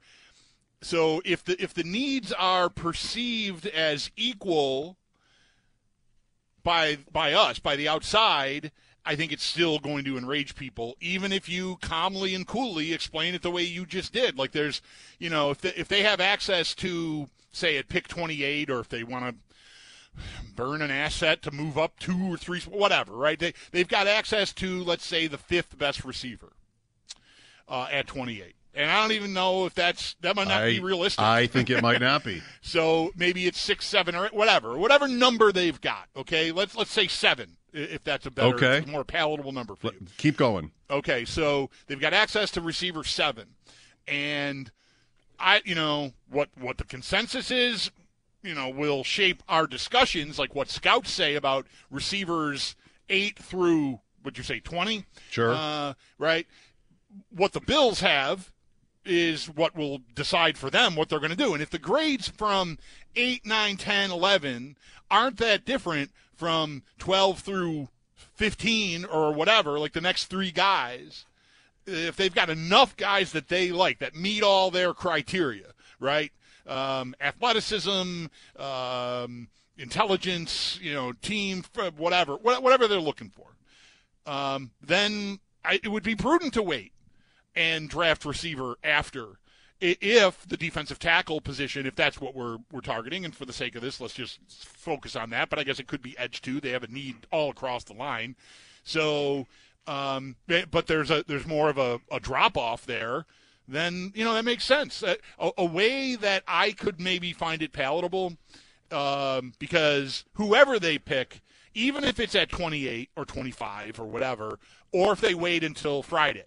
So 0.84 1.22
if 1.26 1.44
the 1.44 1.62
if 1.62 1.74
the 1.74 1.84
needs 1.84 2.32
are 2.34 2.70
perceived 2.70 3.66
as 3.68 4.12
equal 4.16 4.98
by 6.64 6.98
by 7.12 7.34
us 7.34 7.60
by 7.60 7.76
the 7.76 7.88
outside, 7.88 8.72
I 9.06 9.16
think 9.16 9.32
it's 9.32 9.44
still 9.44 9.80
going 9.80 10.06
to 10.06 10.18
enrage 10.18 10.56
people, 10.56 10.96
even 11.02 11.34
if 11.34 11.50
you 11.50 11.78
calmly 11.82 12.34
and 12.34 12.48
coolly 12.48 12.94
explain 12.94 13.34
it 13.34 13.42
the 13.42 13.52
way 13.52 13.64
you 13.64 13.86
just 13.86 14.14
did. 14.14 14.38
Like 14.38 14.52
there's, 14.52 14.82
you 15.20 15.30
know, 15.30 15.52
if 15.52 15.60
they, 15.60 15.74
if 15.76 15.88
they 15.88 16.04
have 16.04 16.22
access 16.22 16.74
to 16.76 17.30
say 17.52 17.78
at 17.78 17.90
pick 17.90 18.08
28, 18.08 18.70
or 18.70 18.80
if 18.80 18.90
they 18.90 19.04
want 19.04 19.26
to 19.26 20.22
burn 20.56 20.82
an 20.82 20.92
asset 20.92 21.42
to 21.42 21.52
move 21.52 21.78
up 21.78 22.00
two 22.00 22.32
or 22.32 22.38
three, 22.38 22.62
whatever, 22.62 23.14
right? 23.14 23.40
They 23.40 23.54
they've 23.72 23.88
got 23.88 24.08
access 24.08 24.54
to 24.54 24.84
let's 24.84 25.06
say 25.06 25.28
the 25.28 25.38
fifth 25.38 25.78
best 25.78 26.06
receiver 26.06 26.54
uh, 27.68 27.88
at 27.92 28.08
28. 28.08 28.56
And 28.76 28.90
I 28.90 29.02
don't 29.02 29.12
even 29.12 29.34
know 29.34 29.66
if 29.68 29.76
that's 29.76 30.16
that 30.22 30.36
might 30.36 30.48
not 30.48 30.64
I, 30.64 30.70
be 30.72 30.80
realistic. 30.80 31.22
I 31.24 31.46
think 31.48 31.70
it 31.70 31.82
might 31.82 32.02
not 32.02 32.24
be. 32.24 32.42
So 32.66 33.12
maybe 33.16 33.46
it's 33.46 33.60
six, 33.60 33.86
seven, 33.86 34.16
or 34.16 34.30
whatever, 34.30 34.78
whatever 34.78 35.08
number 35.08 35.52
they've 35.52 35.80
got. 35.80 36.08
Okay, 36.16 36.52
let's 36.52 36.76
let's 36.76 36.92
say 36.92 37.08
seven, 37.08 37.58
if 37.74 38.04
that's 38.04 38.26
a 38.26 38.32
better, 38.32 38.56
Okay. 38.56 38.84
more 38.90 39.04
palatable 39.04 39.52
number 39.52 39.76
for 39.76 39.92
you. 39.94 40.08
Keep 40.18 40.38
going. 40.38 40.72
Okay, 40.90 41.26
so 41.26 41.70
they've 41.88 42.00
got 42.00 42.14
access 42.14 42.50
to 42.52 42.62
receiver 42.62 43.04
seven, 43.04 43.50
and 44.08 44.72
I, 45.40 45.62
you 45.66 45.76
know, 45.76 46.14
what 46.30 46.50
what 46.60 46.78
the 46.78 46.86
consensus 46.86 47.52
is, 47.52 47.92
you 48.42 48.56
know, 48.56 48.70
will 48.70 49.04
shape 49.04 49.44
our 49.50 49.68
discussions, 49.68 50.40
like 50.40 50.56
what 50.56 50.70
scouts 50.70 51.12
say 51.12 51.36
about 51.36 51.68
receivers 51.92 52.76
eight 53.10 53.38
through, 53.38 54.00
would 54.24 54.38
you 54.38 54.44
say 54.44 54.60
twenty? 54.62 55.06
Sure. 55.30 55.54
Uh, 55.54 55.94
right. 56.18 56.48
What 57.30 57.52
the 57.52 57.62
Bills 57.62 58.00
have 58.00 58.53
is 59.06 59.48
what 59.48 59.76
will 59.76 60.00
decide 60.16 60.58
for 60.58 60.70
them 60.70 60.96
what 60.96 61.10
they're 61.10 61.20
going 61.20 61.32
to 61.32 61.38
do. 61.38 61.54
And 61.54 61.62
if 61.62 61.70
the 61.70 61.80
grades 61.80 62.28
from 62.28 62.78
8, 63.16 63.46
9, 63.46 63.78
10, 63.78 64.12
11 64.12 64.78
aren't 65.12 65.38
that 65.38 65.66
different 65.66 66.12
from 66.36 66.84
12 67.00 67.40
through 67.40 67.90
15 68.36 69.06
or 69.06 69.34
whatever, 69.34 69.80
like 69.80 69.94
the 69.94 70.02
next 70.02 70.26
three 70.26 70.52
guys, 70.52 71.26
if 71.86 72.16
they've 72.16 72.34
got 72.34 72.50
enough 72.50 72.96
guys 72.96 73.32
that 73.34 73.50
they 73.50 73.72
like 73.72 74.00
that 74.00 74.16
meet 74.16 74.42
all 74.42 74.72
their 74.72 74.94
criteria, 74.94 75.74
right? 76.00 76.32
Um, 76.66 77.14
athleticism, 77.20 78.26
um, 78.58 79.48
intelligence, 79.78 80.80
you 80.82 80.94
know, 80.94 81.12
team, 81.12 81.64
whatever, 81.98 82.36
whatever 82.36 82.88
they're 82.88 83.00
looking 83.00 83.30
for, 83.30 83.48
um, 84.26 84.72
then 84.82 85.40
I, 85.66 85.80
it 85.84 85.90
would 85.90 86.04
be 86.04 86.16
prudent 86.16 86.54
to 86.54 86.64
wait 86.64 86.94
and 87.56 87.90
draft 87.90 88.26
receiver 88.26 88.78
after. 88.84 89.40
If 89.82 90.48
the 90.48 90.56
defensive 90.56 90.98
tackle 90.98 91.42
position, 91.42 91.86
if 91.86 91.96
that's 91.96 92.22
what 92.22 92.34
we're 92.34 92.60
we're 92.72 92.80
targeting, 92.80 93.26
and 93.26 93.36
for 93.36 93.46
the 93.46 93.52
sake 93.52 93.76
of 93.76 93.82
this, 93.82 94.00
let's 94.00 94.14
just 94.14 94.40
focus 94.48 95.16
on 95.16 95.30
that. 95.32 95.50
But 95.50 95.60
I 95.60 95.66
guess 95.66 95.80
it 95.80 95.88
could 95.88 96.02
be 96.02 96.18
edge 96.18 96.42
too. 96.42 96.62
They 96.62 96.70
have 96.70 96.84
a 96.84 96.88
need 96.88 97.28
all 97.32 97.50
across 97.50 97.84
the 97.84 97.94
line, 97.94 98.38
so 98.84 99.48
um, 99.88 100.36
eh, 100.50 100.66
but 100.70 100.88
there's 100.88 101.12
a 101.12 101.24
there's 101.28 101.46
more 101.46 101.70
of 101.70 101.78
a, 101.78 102.00
a 102.12 102.20
drop 102.20 102.58
off 102.58 102.86
there. 102.86 103.26
Then 103.68 104.12
you 104.16 104.24
know 104.24 104.34
that 104.34 104.46
makes 104.46 104.64
sense. 104.64 105.04
A, 105.04 105.18
a, 105.40 105.52
a 105.60 105.66
way 105.66 106.16
that 106.16 106.44
I 106.48 106.72
could 106.72 107.00
maybe 107.00 107.34
find 107.34 107.62
it 107.62 107.74
palatable, 107.74 108.38
um, 108.92 109.54
because 109.60 110.26
whoever 110.34 110.80
they 110.80 110.98
pick, 110.98 111.42
even 111.74 112.04
if 112.04 112.20
it's 112.20 112.36
at 112.36 112.50
28 112.50 113.10
or 113.16 113.26
25 113.26 114.00
or 114.00 114.06
whatever, 114.06 114.60
or 114.92 115.14
if 115.14 115.22
they 115.22 115.34
wait 115.34 115.64
until 115.64 116.04
Friday, 116.04 116.46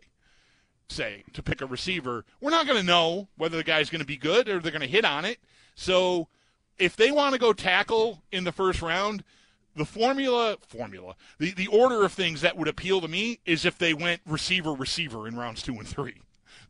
say 0.88 1.24
to 1.32 1.42
pick 1.42 1.60
a 1.60 1.66
receiver, 1.66 2.24
we're 2.40 2.50
not 2.50 2.66
going 2.66 2.78
to 2.78 2.86
know 2.86 3.28
whether 3.36 3.56
the 3.56 3.64
guy's 3.64 3.90
going 3.90 4.00
to 4.00 4.06
be 4.06 4.16
good 4.16 4.48
or 4.48 4.60
they're 4.60 4.72
going 4.72 4.80
to 4.80 4.86
hit 4.86 5.04
on 5.04 5.24
it. 5.24 5.38
So 5.74 6.28
if 6.78 6.96
they 6.96 7.10
want 7.10 7.34
to 7.34 7.40
go 7.40 7.52
tackle 7.52 8.22
in 8.32 8.44
the 8.44 8.52
first 8.52 8.82
round, 8.82 9.24
the 9.76 9.84
formula 9.84 10.56
formula 10.66 11.14
the, 11.38 11.52
the 11.52 11.66
order 11.66 12.02
of 12.02 12.12
things 12.12 12.40
that 12.40 12.56
would 12.56 12.66
appeal 12.66 13.00
to 13.00 13.08
me 13.08 13.40
is 13.44 13.64
if 13.64 13.76
they 13.76 13.92
went 13.92 14.22
receiver 14.26 14.72
receiver 14.72 15.28
in 15.28 15.36
rounds 15.36 15.62
two 15.62 15.74
and 15.74 15.86
three 15.86 16.14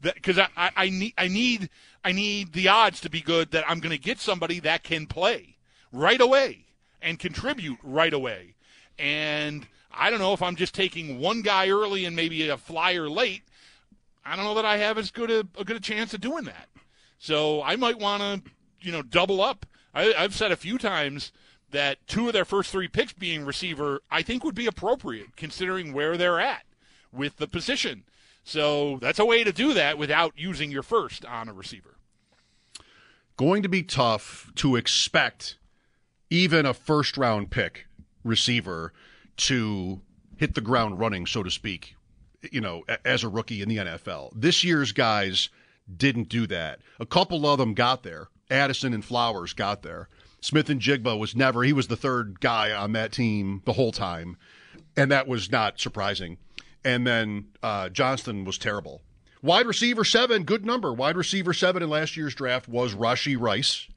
because 0.03 0.39
I, 0.39 0.49
I, 0.57 0.71
I 0.77 0.89
need 0.91 1.15
I 1.17 1.29
need 1.29 1.71
I 2.05 2.13
need 2.13 2.53
the 2.53 2.69
odds 2.69 3.01
to 3.03 3.11
be 3.11 3.21
good 3.21 3.53
that 3.53 3.65
I'm 3.69 3.79
going 3.79 3.97
to 3.97 4.03
get 4.03 4.19
somebody 4.19 4.59
that 4.61 4.83
can 4.83 5.07
play 5.07 5.57
right 5.93 6.21
away 6.21 6.65
and 7.01 7.19
contribute 7.19 7.79
right 7.83 8.13
away 8.13 8.57
and 8.99 9.67
I 9.93 10.11
don't 10.11 10.19
know 10.19 10.33
if 10.33 10.43
I'm 10.43 10.57
just 10.57 10.75
taking 10.75 11.21
one 11.21 11.43
guy 11.43 11.69
early 11.69 12.05
and 12.05 12.17
maybe 12.17 12.49
a 12.49 12.57
flyer 12.57 13.09
late 13.09 13.43
I 14.27 14.37
don't 14.37 14.45
know 14.45 14.55
that 14.55 14.65
I 14.65 14.79
have 14.79 14.99
as 14.99 15.11
good 15.11 15.31
a, 15.31 15.47
a 15.59 15.65
good 15.65 15.77
a 15.77 15.81
chance 15.81 16.13
of 16.15 16.21
doing 16.21 16.45
that 16.45 16.69
so 17.19 17.63
I 17.63 17.77
might 17.77 17.99
want 17.99 18.23
to 18.23 18.51
you 18.81 18.93
know 18.93 19.03
double 19.03 19.41
up 19.41 19.67
I, 19.95 20.13
I've 20.17 20.35
said 20.35 20.53
a 20.53 20.57
few 20.57 20.77
times 20.77 21.33
that 21.71 21.99
two 22.07 22.27
of 22.29 22.33
their 22.33 22.45
first 22.45 22.71
three 22.71 22.89
picks 22.89 23.13
being 23.13 23.45
receiver, 23.45 24.03
I 24.11 24.23
think 24.23 24.45
would 24.45 24.55
be 24.55 24.67
appropriate 24.67 25.37
considering 25.37 25.93
where 25.93 26.17
they're 26.17 26.41
at 26.41 26.65
with 27.13 27.39
the 27.39 27.49
position. 27.49 28.05
So 28.45 28.99
that's 29.01 29.19
a 29.19 29.25
way 29.25 29.43
to 29.43 29.53
do 29.53 29.75
that 29.75 29.99
without 29.99 30.35
using 30.37 30.71
your 30.71 30.83
first 30.83 31.25
on 31.25 31.49
a 31.49 31.53
receiver. 31.53 31.97
Going 33.37 33.63
to 33.63 33.69
be 33.69 33.83
tough 33.83 34.53
to 34.57 34.77
expect 34.77 35.57
even 36.31 36.65
a 36.65 36.75
first 36.75 37.17
round 37.17 37.51
pick 37.51 37.87
receiver 38.23 38.93
to 39.39 40.01
hit 40.37 40.55
the 40.55 40.61
ground 40.61 40.99
running, 40.99 41.27
so 41.27 41.43
to 41.43 41.51
speak, 41.51 41.96
you 42.53 42.61
know, 42.61 42.85
as 43.05 43.25
a 43.25 43.29
rookie 43.29 43.63
in 43.63 43.69
the 43.69 43.77
NFL. 43.77 44.31
This 44.35 44.65
year's 44.65 44.93
guys 44.93 45.49
didn't 45.95 46.29
do 46.29 46.47
that. 46.49 46.81
A 46.99 47.07
couple 47.07 47.47
of 47.47 47.59
them 47.59 47.75
got 47.75 48.03
there. 48.03 48.29
Addison 48.51 48.95
and 48.95 49.05
Flowers 49.05 49.53
got 49.53 49.83
there. 49.83 50.09
Smith-Njigba 50.41 51.19
was 51.19 51.35
never, 51.35 51.63
he 51.63 51.73
was 51.73 51.89
the 51.89 51.97
third 51.97 52.41
guy 52.41 52.73
on 52.73 52.93
that 52.93 53.13
team 53.13 53.63
the 53.65 53.73
whole 53.73 53.93
time. 53.93 54.37
And 54.97 55.11
that 55.11 55.27
was 55.27 55.51
not 55.51 55.81
surprising. 55.81 56.39
And 56.85 57.07
then 57.07 57.47
uh, 57.63 57.89
Johnston 57.89 58.45
was 58.45 58.59
terrible. 58.59 59.03
Wide 59.43 59.67
receiver 59.67 60.05
seven, 60.05 60.45
good 60.45 60.65
number. 60.65 60.93
Wide 60.93 61.17
receiver 61.17 61.53
seven 61.53 61.83
in 61.83 61.91
last 61.91 62.17
year's 62.17 62.35
draft 62.35 62.69
was 62.69 62.95
Rashee 62.95 63.39
Rice 63.39 63.89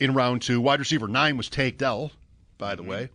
in 0.00 0.14
round 0.14 0.42
two. 0.42 0.60
Wide 0.60 0.80
receiver 0.80 1.08
nine 1.08 1.36
was 1.36 1.48
Tank 1.48 1.78
Dell, 1.78 2.12
by 2.58 2.74
the 2.74 2.82
way. 2.82 3.08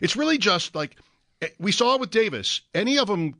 It's 0.00 0.16
really 0.16 0.38
just 0.38 0.74
like 0.74 0.96
eh, 1.40 1.48
we 1.58 1.72
saw 1.72 1.98
with 1.98 2.10
Davis. 2.10 2.62
Any 2.74 2.98
of 2.98 3.06
them, 3.06 3.34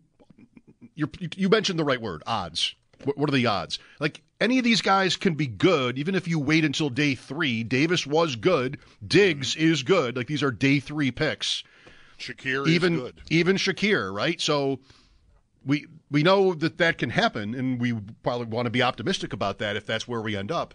you 0.94 1.10
you 1.36 1.48
mentioned 1.48 1.78
the 1.78 1.84
right 1.84 2.00
word, 2.00 2.22
odds. 2.26 2.74
What, 3.04 3.18
what 3.18 3.28
are 3.28 3.32
the 3.32 3.46
odds? 3.46 3.78
Like 4.00 4.22
any 4.40 4.58
of 4.58 4.64
these 4.64 4.82
guys 4.82 5.16
can 5.16 5.34
be 5.34 5.46
good, 5.46 5.98
even 5.98 6.14
if 6.14 6.26
you 6.28 6.38
wait 6.38 6.64
until 6.64 6.90
day 6.90 7.14
three. 7.14 7.62
Davis 7.62 8.06
was 8.06 8.36
good. 8.36 8.78
Diggs 9.06 9.56
is 9.56 9.82
good. 9.82 10.16
Like 10.16 10.26
these 10.26 10.42
are 10.42 10.50
day 10.50 10.80
three 10.80 11.10
picks. 11.10 11.64
Shakir 12.18 12.66
even 12.68 12.94
is 12.94 13.00
good. 13.00 13.20
even 13.30 13.56
Shakir, 13.56 14.12
right? 14.14 14.40
So 14.40 14.80
we 15.64 15.86
we 16.10 16.22
know 16.22 16.54
that 16.54 16.78
that 16.78 16.98
can 16.98 17.10
happen, 17.10 17.54
and 17.54 17.80
we 17.80 17.92
probably 18.22 18.46
want 18.46 18.66
to 18.66 18.70
be 18.70 18.82
optimistic 18.82 19.32
about 19.32 19.58
that 19.58 19.76
if 19.76 19.86
that's 19.86 20.06
where 20.06 20.20
we 20.20 20.36
end 20.36 20.52
up. 20.52 20.74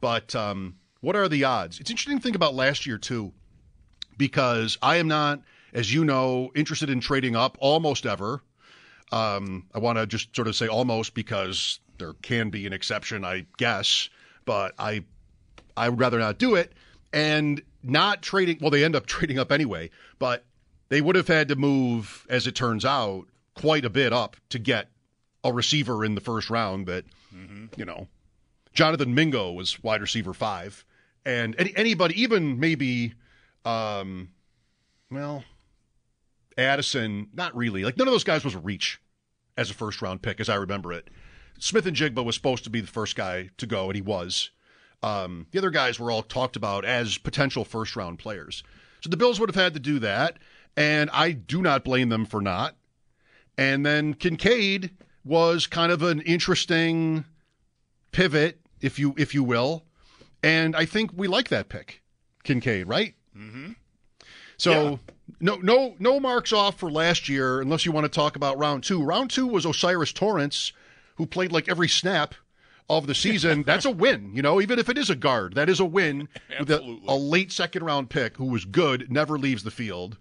But 0.00 0.34
um, 0.34 0.76
what 1.00 1.16
are 1.16 1.28
the 1.28 1.44
odds? 1.44 1.80
It's 1.80 1.90
interesting 1.90 2.18
to 2.18 2.22
think 2.22 2.36
about 2.36 2.54
last 2.54 2.86
year 2.86 2.98
too, 2.98 3.32
because 4.16 4.78
I 4.82 4.96
am 4.96 5.08
not, 5.08 5.42
as 5.72 5.92
you 5.92 6.04
know, 6.04 6.50
interested 6.54 6.90
in 6.90 7.00
trading 7.00 7.36
up 7.36 7.56
almost 7.60 8.06
ever. 8.06 8.42
Um, 9.12 9.66
I 9.74 9.78
want 9.78 9.98
to 9.98 10.06
just 10.06 10.34
sort 10.34 10.48
of 10.48 10.56
say 10.56 10.66
almost 10.66 11.14
because 11.14 11.78
there 11.98 12.14
can 12.14 12.50
be 12.50 12.66
an 12.66 12.72
exception, 12.72 13.24
I 13.24 13.46
guess, 13.58 14.08
but 14.44 14.72
I 14.78 15.04
I 15.76 15.88
would 15.88 16.00
rather 16.00 16.18
not 16.18 16.38
do 16.38 16.54
it 16.54 16.72
and 17.12 17.62
not 17.82 18.22
trading. 18.22 18.58
Well, 18.60 18.70
they 18.70 18.84
end 18.84 18.96
up 18.96 19.06
trading 19.06 19.38
up 19.38 19.52
anyway, 19.52 19.90
but 20.18 20.44
they 20.88 21.00
would 21.00 21.16
have 21.16 21.28
had 21.28 21.48
to 21.48 21.56
move, 21.56 22.26
as 22.28 22.46
it 22.46 22.54
turns 22.54 22.84
out, 22.84 23.26
quite 23.54 23.84
a 23.84 23.90
bit 23.90 24.12
up 24.12 24.36
to 24.48 24.58
get 24.58 24.88
a 25.44 25.52
receiver 25.52 26.04
in 26.04 26.14
the 26.14 26.20
first 26.20 26.48
round. 26.50 26.86
That 26.86 27.04
you 27.76 27.84
know, 27.84 28.08
Jonathan 28.72 29.14
Mingo 29.14 29.52
was 29.52 29.82
wide 29.82 30.00
receiver 30.00 30.32
five, 30.32 30.84
and 31.26 31.54
any, 31.58 31.76
anybody, 31.76 32.20
even 32.22 32.58
maybe, 32.58 33.12
um, 33.66 34.30
well, 35.10 35.44
Addison, 36.56 37.28
not 37.34 37.54
really. 37.54 37.84
Like 37.84 37.98
none 37.98 38.08
of 38.08 38.12
those 38.12 38.24
guys 38.24 38.42
was 38.42 38.54
a 38.54 38.58
reach 38.58 39.00
as 39.56 39.70
a 39.70 39.74
first 39.74 40.02
round 40.02 40.22
pick, 40.22 40.40
as 40.40 40.48
I 40.48 40.54
remember 40.54 40.92
it. 40.92 41.08
Smith-Njigba 41.58 42.24
was 42.24 42.34
supposed 42.34 42.64
to 42.64 42.70
be 42.70 42.80
the 42.80 42.86
first 42.86 43.14
guy 43.14 43.50
to 43.58 43.66
go, 43.66 43.86
and 43.86 43.94
he 43.94 44.02
was. 44.02 44.50
Um, 45.02 45.46
the 45.50 45.58
other 45.58 45.70
guys 45.70 45.98
were 45.98 46.10
all 46.10 46.22
talked 46.22 46.56
about 46.56 46.84
as 46.84 47.18
potential 47.18 47.64
first 47.64 47.96
round 47.96 48.18
players. 48.18 48.62
So 49.00 49.10
the 49.10 49.16
Bills 49.16 49.40
would 49.40 49.48
have 49.48 49.62
had 49.62 49.74
to 49.74 49.80
do 49.80 49.98
that, 49.98 50.38
and 50.76 51.10
I 51.12 51.32
do 51.32 51.60
not 51.60 51.84
blame 51.84 52.08
them 52.08 52.24
for 52.24 52.40
not. 52.40 52.76
And 53.58 53.84
then 53.84 54.14
Kincaid 54.14 54.90
was 55.24 55.66
kind 55.66 55.92
of 55.92 56.02
an 56.02 56.20
interesting 56.22 57.24
pivot, 58.12 58.60
if 58.80 58.98
you 58.98 59.14
if 59.18 59.34
you 59.34 59.44
will, 59.44 59.84
and 60.42 60.74
I 60.74 60.84
think 60.84 61.10
we 61.14 61.28
like 61.28 61.48
that 61.48 61.68
pick, 61.68 62.02
Kincaid, 62.44 62.88
right? 62.88 63.14
Mm-hmm. 63.36 63.72
So 64.56 65.00
no 65.40 65.56
no 65.56 65.94
no 65.98 66.20
marks 66.20 66.52
off 66.52 66.78
for 66.78 66.90
last 66.90 67.28
year, 67.28 67.60
unless 67.60 67.84
you 67.84 67.92
want 67.92 68.04
to 68.04 68.08
talk 68.08 68.36
about 68.36 68.58
round 68.58 68.84
two. 68.84 69.02
Round 69.02 69.30
two 69.30 69.46
was 69.46 69.66
O'Cyrus 69.66 70.12
Torrence, 70.12 70.72
who 71.16 71.26
played 71.26 71.52
like 71.52 71.68
every 71.68 71.88
snap 71.88 72.34
of 72.88 73.06
the 73.06 73.14
season. 73.14 73.62
That's 73.66 73.84
a 73.84 73.90
win, 73.90 74.32
you 74.34 74.42
know, 74.42 74.60
even 74.60 74.78
if 74.78 74.88
it 74.88 74.98
is 74.98 75.10
a 75.10 75.16
guard, 75.16 75.54
that 75.54 75.68
is 75.68 75.80
a 75.80 75.84
win 75.84 76.28
with 76.58 76.70
a, 76.70 76.74
Absolutely. 76.74 77.08
a 77.08 77.14
late 77.14 77.52
second 77.52 77.84
round 77.84 78.10
pick 78.10 78.36
who 78.36 78.46
was 78.46 78.64
good, 78.64 79.10
never 79.10 79.38
leaves 79.38 79.62
the 79.62 79.70
field. 79.70 80.18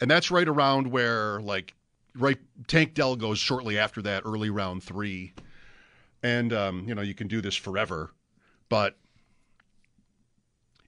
And 0.00 0.10
that's 0.10 0.30
right 0.30 0.48
around 0.48 0.88
where 0.88 1.40
like 1.40 1.74
right 2.14 2.38
Tank 2.66 2.94
Dell 2.94 3.16
goes 3.16 3.38
shortly 3.38 3.78
after 3.78 4.02
that, 4.02 4.22
early 4.24 4.50
round 4.50 4.82
three. 4.82 5.34
And 6.22 6.52
um, 6.52 6.84
you 6.88 6.94
know, 6.94 7.02
you 7.02 7.14
can 7.14 7.28
do 7.28 7.40
this 7.40 7.56
forever, 7.56 8.10
but 8.68 8.96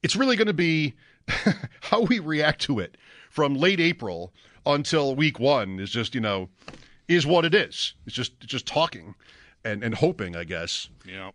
it's 0.02 0.16
really 0.16 0.36
going 0.36 0.46
to 0.46 0.54
be 0.54 0.94
how 1.80 2.02
we 2.02 2.18
react 2.18 2.62
to 2.62 2.78
it 2.78 2.96
from 3.36 3.54
late 3.54 3.78
April 3.80 4.32
until 4.64 5.14
week 5.14 5.38
one 5.38 5.78
is 5.78 5.90
just, 5.90 6.14
you 6.14 6.20
know, 6.22 6.48
is 7.06 7.26
what 7.26 7.44
it 7.44 7.54
is. 7.54 7.92
It's 8.06 8.16
just 8.16 8.32
it's 8.40 8.50
just 8.50 8.66
talking 8.66 9.14
and, 9.62 9.84
and 9.84 9.94
hoping, 9.94 10.34
I 10.34 10.44
guess. 10.44 10.88
Yeah. 11.06 11.30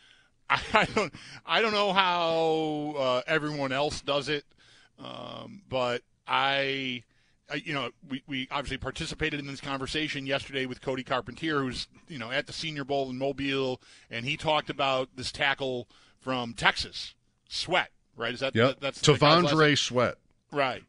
I, 0.50 0.86
don't 0.94 1.14
I 1.46 1.62
don't 1.62 1.72
know 1.72 1.92
how 1.92 2.94
uh, 2.98 3.22
everyone 3.26 3.70
else 3.70 4.00
does 4.00 4.28
it, 4.28 4.44
um, 4.98 5.62
but 5.68 6.02
I, 6.26 7.04
I, 7.50 7.56
you 7.56 7.72
know, 7.72 7.90
we, 8.08 8.22
we 8.26 8.48
obviously 8.50 8.78
participated 8.78 9.38
in 9.38 9.46
this 9.46 9.60
conversation 9.60 10.26
yesterday 10.26 10.66
with 10.66 10.80
Cody 10.80 11.04
Carpentier, 11.04 11.60
who's 11.60 11.86
you 12.08 12.18
know 12.18 12.30
at 12.32 12.46
the 12.46 12.52
Senior 12.52 12.84
Bowl 12.84 13.10
in 13.10 13.18
Mobile, 13.18 13.80
and 14.10 14.24
he 14.24 14.36
talked 14.36 14.70
about 14.70 15.10
this 15.16 15.30
tackle 15.30 15.86
from 16.18 16.54
Texas, 16.54 17.14
Sweat, 17.48 17.90
right? 18.16 18.34
Is 18.34 18.40
that 18.40 18.54
that- 18.54 18.80
that's 18.80 19.00
T'Vondre 19.02 19.78
Sweat. 19.78 20.16
Right. 20.50 20.82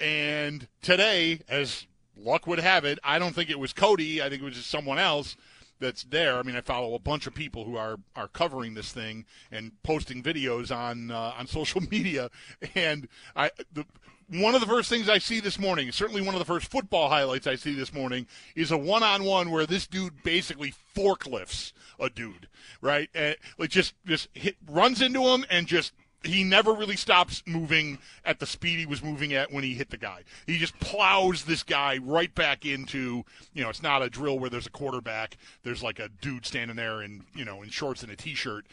And 0.00 0.68
today, 0.82 1.40
as 1.48 1.86
luck 2.16 2.46
would 2.46 2.60
have 2.60 2.84
it, 2.84 2.98
I 3.04 3.18
don't 3.18 3.34
think 3.34 3.50
it 3.50 3.58
was 3.58 3.72
Cody. 3.72 4.22
I 4.22 4.28
think 4.28 4.42
it 4.42 4.44
was 4.44 4.54
just 4.54 4.70
someone 4.70 4.98
else 4.98 5.36
that's 5.80 6.04
there. 6.04 6.38
I 6.38 6.42
mean, 6.42 6.56
I 6.56 6.60
follow 6.60 6.94
a 6.94 6.98
bunch 6.98 7.26
of 7.26 7.34
people 7.34 7.64
who 7.64 7.76
are, 7.76 7.98
are 8.16 8.28
covering 8.28 8.74
this 8.74 8.92
thing 8.92 9.24
and 9.50 9.72
posting 9.82 10.22
videos 10.22 10.74
on 10.74 11.10
uh, 11.10 11.34
on 11.38 11.46
social 11.46 11.80
media. 11.80 12.30
And 12.74 13.08
I 13.36 13.50
the 13.72 13.84
one 14.28 14.54
of 14.54 14.60
the 14.60 14.66
first 14.66 14.88
things 14.88 15.08
I 15.08 15.18
see 15.18 15.40
this 15.40 15.58
morning, 15.58 15.92
certainly 15.92 16.22
one 16.22 16.34
of 16.34 16.38
the 16.38 16.46
first 16.46 16.70
football 16.70 17.10
highlights 17.10 17.46
I 17.46 17.56
see 17.56 17.74
this 17.74 17.92
morning, 17.92 18.26
is 18.56 18.70
a 18.70 18.78
one-on-one 18.78 19.50
where 19.50 19.66
this 19.66 19.86
dude 19.86 20.22
basically 20.22 20.72
forklifts 20.96 21.72
a 22.00 22.08
dude, 22.08 22.48
right? 22.80 23.10
And, 23.14 23.36
like 23.58 23.70
just 23.70 23.94
just 24.06 24.28
hit, 24.32 24.56
runs 24.66 25.02
into 25.02 25.22
him 25.22 25.44
and 25.50 25.66
just 25.66 25.92
he 26.24 26.44
never 26.44 26.72
really 26.72 26.96
stops 26.96 27.42
moving 27.46 27.98
at 28.24 28.38
the 28.38 28.46
speed 28.46 28.78
he 28.78 28.86
was 28.86 29.02
moving 29.02 29.32
at 29.34 29.52
when 29.52 29.64
he 29.64 29.74
hit 29.74 29.90
the 29.90 29.96
guy. 29.96 30.22
He 30.46 30.58
just 30.58 30.78
plows 30.80 31.44
this 31.44 31.62
guy 31.62 31.98
right 31.98 32.34
back 32.34 32.64
into, 32.64 33.24
you 33.52 33.62
know, 33.62 33.68
it's 33.68 33.82
not 33.82 34.02
a 34.02 34.10
drill 34.10 34.38
where 34.38 34.50
there's 34.50 34.66
a 34.66 34.70
quarterback. 34.70 35.36
There's 35.62 35.82
like 35.82 35.98
a 35.98 36.08
dude 36.20 36.46
standing 36.46 36.76
there 36.76 37.02
in, 37.02 37.24
you 37.34 37.44
know, 37.44 37.62
in 37.62 37.68
shorts 37.70 38.02
and 38.02 38.10
a 38.10 38.16
t-shirt 38.16 38.66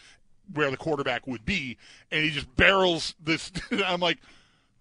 where 0.53 0.72
the 0.72 0.77
quarterback 0.77 1.27
would 1.27 1.46
be, 1.46 1.77
and 2.12 2.24
he 2.24 2.29
just 2.29 2.53
barrels 2.55 3.15
this. 3.24 3.51
I'm 3.86 4.00
like, 4.00 4.17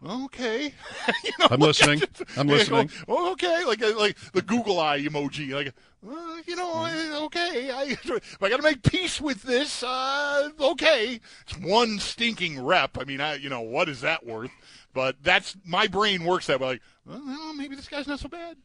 okay, 0.07 0.65
you 1.25 1.31
know, 1.39 1.47
I'm 1.51 1.61
listening. 1.61 2.03
I'm 2.37 2.47
listening. 2.49 2.91
oh, 3.09 3.33
okay, 3.33 3.65
like 3.65 3.81
like 3.97 4.17
the 4.33 4.43
Google 4.43 4.79
eye 4.81 5.01
emoji, 5.01 5.53
like. 5.53 5.73
Uh, 6.03 6.37
you 6.47 6.57
know, 6.57 6.73
I- 6.73 7.11
okay. 7.25 7.71
I, 7.71 7.95
I 8.41 8.49
got 8.49 8.57
to 8.57 8.63
make 8.63 8.83
peace 8.83 9.21
with 9.21 9.43
this. 9.43 9.83
Uh, 9.83 10.49
okay, 10.59 11.21
it's 11.47 11.59
one 11.59 11.99
stinking 11.99 12.59
rep. 12.65 12.97
I 12.99 13.05
mean, 13.05 13.21
I, 13.21 13.35
you 13.35 13.51
know, 13.51 13.61
what 13.61 13.87
is 13.91 14.01
that 14.01 14.25
worth? 14.25 14.51
But 14.95 15.17
that's 15.23 15.59
my 15.63 15.89
brain 15.89 16.25
works 16.25 16.47
that 16.47 16.59
way. 16.59 16.67
Like, 16.69 16.81
well, 17.05 17.53
maybe 17.53 17.77
this 17.77 17.87
guy's 17.87 18.07
not 18.07 18.19
so 18.19 18.29
bad. 18.31 18.57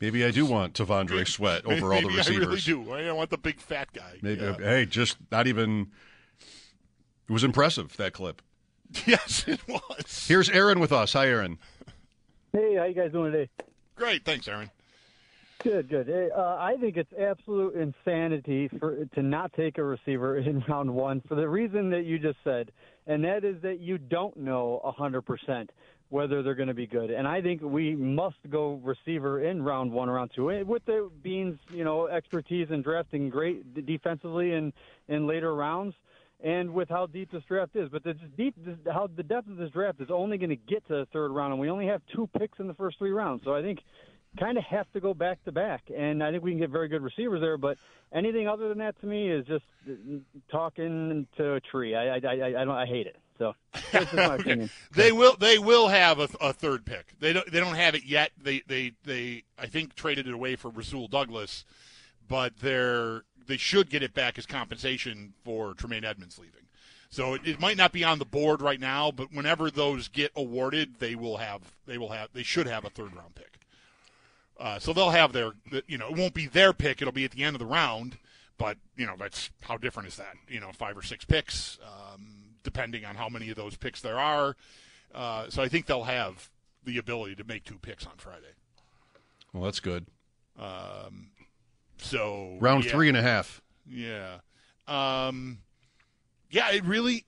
Maybe 0.00 0.24
I 0.24 0.30
do 0.30 0.46
want 0.46 0.72
T'Vondre 0.72 1.28
Sweat 1.28 1.66
over 1.66 1.92
all 1.92 2.00
the 2.00 2.08
receivers. 2.08 2.46
I 2.46 2.72
really 2.72 2.84
do. 2.86 2.90
I 3.10 3.12
want 3.12 3.28
the 3.28 3.36
big 3.36 3.60
fat 3.60 3.92
guy. 3.92 4.16
Maybe 4.22 4.40
Yeah. 4.40 4.56
hey, 4.56 4.86
just 4.86 5.18
not 5.30 5.46
even. 5.46 5.88
It 7.28 7.32
was 7.32 7.44
impressive 7.44 7.94
that 7.98 8.14
clip. 8.14 8.40
Yes, 9.06 9.44
it 9.46 9.60
was. 9.68 10.26
Here's 10.26 10.48
Aaron 10.50 10.80
with 10.80 10.92
us. 10.92 11.12
Hi, 11.12 11.28
Aaron. 11.28 11.58
Hey, 12.52 12.76
how 12.76 12.84
you 12.84 12.94
guys 12.94 13.12
doing 13.12 13.32
today? 13.32 13.50
Great, 13.94 14.24
thanks, 14.24 14.48
Aaron. 14.48 14.70
Good, 15.62 15.88
good. 15.88 16.06
Hey, 16.06 16.28
uh, 16.36 16.56
I 16.56 16.76
think 16.80 16.96
it's 16.96 17.12
absolute 17.18 17.74
insanity 17.74 18.68
for 18.78 19.04
to 19.04 19.22
not 19.22 19.52
take 19.54 19.78
a 19.78 19.82
receiver 19.84 20.38
in 20.38 20.60
round 20.68 20.92
one 20.94 21.20
for 21.28 21.34
the 21.34 21.48
reason 21.48 21.90
that 21.90 22.04
you 22.04 22.18
just 22.18 22.38
said, 22.44 22.70
and 23.06 23.24
that 23.24 23.44
is 23.44 23.60
that 23.62 23.80
you 23.80 23.98
don't 23.98 24.36
know 24.36 24.80
hundred 24.96 25.22
percent 25.22 25.70
whether 26.08 26.40
they're 26.42 26.54
going 26.54 26.68
to 26.68 26.74
be 26.74 26.86
good. 26.86 27.10
And 27.10 27.26
I 27.26 27.42
think 27.42 27.62
we 27.62 27.96
must 27.96 28.36
go 28.48 28.80
receiver 28.84 29.42
in 29.42 29.60
round 29.62 29.90
one, 29.90 30.08
round 30.08 30.30
two, 30.36 30.52
Eh, 30.52 30.62
with 30.62 30.84
the 30.84 31.10
Beans, 31.22 31.58
you 31.70 31.82
know, 31.82 32.06
expertise 32.06 32.68
in 32.70 32.82
drafting 32.82 33.28
great 33.28 33.74
d- 33.74 33.80
defensively 33.80 34.52
in 34.52 34.72
in 35.08 35.26
later 35.26 35.54
rounds. 35.54 35.94
And 36.42 36.74
with 36.74 36.90
how 36.90 37.06
deep 37.06 37.32
this 37.32 37.42
draft 37.44 37.74
is, 37.76 37.88
but 37.88 38.04
the 38.04 38.12
deep, 38.36 38.54
how 38.92 39.08
the 39.14 39.22
depth 39.22 39.48
of 39.48 39.56
this 39.56 39.70
draft 39.70 40.00
is 40.02 40.08
only 40.10 40.36
going 40.36 40.50
to 40.50 40.56
get 40.56 40.86
to 40.88 40.94
the 40.94 41.06
third 41.12 41.30
round, 41.30 41.52
and 41.52 41.60
we 41.60 41.70
only 41.70 41.86
have 41.86 42.02
two 42.14 42.28
picks 42.38 42.58
in 42.58 42.66
the 42.66 42.74
first 42.74 42.98
three 42.98 43.10
rounds. 43.10 43.42
So 43.42 43.54
I 43.54 43.62
think 43.62 43.80
kind 44.38 44.58
of 44.58 44.64
have 44.64 44.90
to 44.92 45.00
go 45.00 45.14
back 45.14 45.42
to 45.44 45.52
back. 45.52 45.84
And 45.96 46.22
I 46.22 46.30
think 46.30 46.42
we 46.42 46.52
can 46.52 46.60
get 46.60 46.70
very 46.70 46.88
good 46.88 47.02
receivers 47.02 47.40
there. 47.40 47.56
But 47.56 47.78
anything 48.12 48.48
other 48.48 48.68
than 48.68 48.78
that 48.78 49.00
to 49.00 49.06
me 49.06 49.30
is 49.30 49.46
just 49.46 49.64
uh, 49.88 49.92
talking 50.50 51.26
to 51.36 51.54
a 51.54 51.60
tree. 51.60 51.94
I 51.94 52.16
I 52.16 52.20
I, 52.22 52.46
I 52.60 52.64
don't 52.64 52.70
I 52.70 52.86
hate 52.86 53.06
it. 53.06 53.16
So 53.38 53.54
that's 53.92 54.10
just 54.10 54.14
my 54.14 54.34
opinion. 54.40 54.70
They 54.94 55.12
will. 55.12 55.36
They 55.38 55.58
will 55.58 55.88
have 55.88 56.18
a, 56.20 56.28
a 56.40 56.52
third 56.52 56.84
pick. 56.84 57.18
They 57.20 57.32
don't. 57.32 57.50
They 57.50 57.60
don't 57.60 57.74
have 57.74 57.94
it 57.94 58.04
yet. 58.04 58.30
They. 58.42 58.62
They. 58.66 58.92
They. 59.04 59.44
I 59.58 59.66
think 59.66 59.94
traded 59.94 60.26
it 60.26 60.34
away 60.34 60.56
for 60.56 60.70
Rasul 60.70 61.08
Douglas, 61.08 61.64
but 62.28 62.58
they're. 62.60 63.22
They 63.46 63.56
should 63.56 63.90
get 63.90 64.02
it 64.02 64.12
back 64.12 64.38
as 64.38 64.46
compensation 64.46 65.32
for 65.44 65.72
Tremaine 65.74 66.04
Edmunds 66.04 66.36
leaving. 66.36 66.62
So 67.10 67.34
it, 67.34 67.42
it 67.44 67.60
might 67.60 67.76
not 67.76 67.92
be 67.92 68.02
on 68.02 68.18
the 68.18 68.24
board 68.24 68.60
right 68.60 68.80
now, 68.80 69.12
but 69.12 69.32
whenever 69.32 69.70
those 69.70 70.08
get 70.08 70.32
awarded, 70.34 70.98
they 70.98 71.14
will 71.14 71.36
have. 71.36 71.62
They 71.86 71.96
will 71.96 72.10
have. 72.10 72.30
They 72.32 72.42
should 72.42 72.66
have 72.66 72.84
a 72.84 72.90
third 72.90 73.14
round 73.14 73.36
pick. 73.36 73.60
Uh, 74.58 74.80
so 74.80 74.92
they'll 74.92 75.10
have 75.10 75.32
their. 75.32 75.52
You 75.86 75.98
know, 75.98 76.08
it 76.08 76.16
won't 76.16 76.34
be 76.34 76.46
their 76.46 76.72
pick. 76.72 77.00
It'll 77.00 77.12
be 77.12 77.24
at 77.24 77.30
the 77.30 77.44
end 77.44 77.54
of 77.54 77.60
the 77.60 77.66
round. 77.66 78.18
But 78.58 78.78
you 78.96 79.06
know, 79.06 79.14
that's 79.16 79.50
how 79.60 79.76
different 79.76 80.08
is 80.08 80.16
that? 80.16 80.34
You 80.48 80.60
know, 80.60 80.72
five 80.72 80.96
or 80.96 81.02
six 81.02 81.24
picks. 81.24 81.78
Um, 81.84 82.46
depending 82.66 83.04
on 83.04 83.14
how 83.14 83.28
many 83.28 83.48
of 83.48 83.56
those 83.56 83.76
picks 83.76 84.02
there 84.02 84.18
are. 84.18 84.56
Uh, 85.14 85.48
so 85.48 85.62
I 85.62 85.68
think 85.68 85.86
they'll 85.86 86.02
have 86.02 86.50
the 86.84 86.98
ability 86.98 87.36
to 87.36 87.44
make 87.44 87.64
two 87.64 87.78
picks 87.78 88.04
on 88.04 88.12
Friday. 88.16 88.54
Well, 89.52 89.62
that's 89.62 89.78
good. 89.78 90.06
Um, 90.58 91.28
so 91.98 92.56
Round 92.60 92.84
yeah. 92.84 92.90
three 92.90 93.08
and 93.08 93.16
a 93.16 93.22
half. 93.22 93.62
Yeah. 93.88 94.38
Um, 94.86 95.58
yeah, 96.50 96.70
it 96.72 96.84
really, 96.84 97.24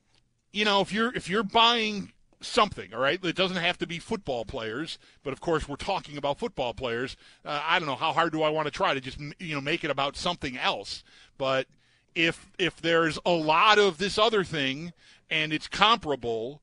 you 0.52 0.64
know, 0.64 0.80
if 0.80 0.92
you're 0.92 1.14
if 1.14 1.28
you're 1.28 1.42
buying 1.42 2.12
something, 2.40 2.94
all 2.94 3.00
right, 3.00 3.22
it 3.24 3.36
doesn't 3.36 3.56
have 3.56 3.78
to 3.78 3.86
be 3.86 3.98
football 3.98 4.44
players, 4.44 4.98
but 5.22 5.32
of 5.32 5.40
course 5.40 5.68
we're 5.68 5.76
talking 5.76 6.16
about 6.16 6.38
football 6.38 6.72
players. 6.72 7.16
Uh, 7.44 7.60
I 7.64 7.78
don't 7.78 7.88
know 7.88 7.96
how 7.96 8.12
hard 8.12 8.32
do 8.32 8.42
I 8.42 8.48
want 8.50 8.66
to 8.66 8.70
try 8.70 8.94
to 8.94 9.00
just 9.00 9.18
you 9.38 9.54
know 9.54 9.60
make 9.60 9.84
it 9.84 9.90
about 9.90 10.16
something 10.16 10.56
else, 10.56 11.02
but 11.36 11.66
if 12.14 12.50
if 12.58 12.80
there's 12.80 13.18
a 13.24 13.32
lot 13.32 13.78
of 13.78 13.98
this 13.98 14.18
other 14.18 14.44
thing 14.44 14.92
and 15.30 15.52
it's 15.52 15.68
comparable, 15.68 16.62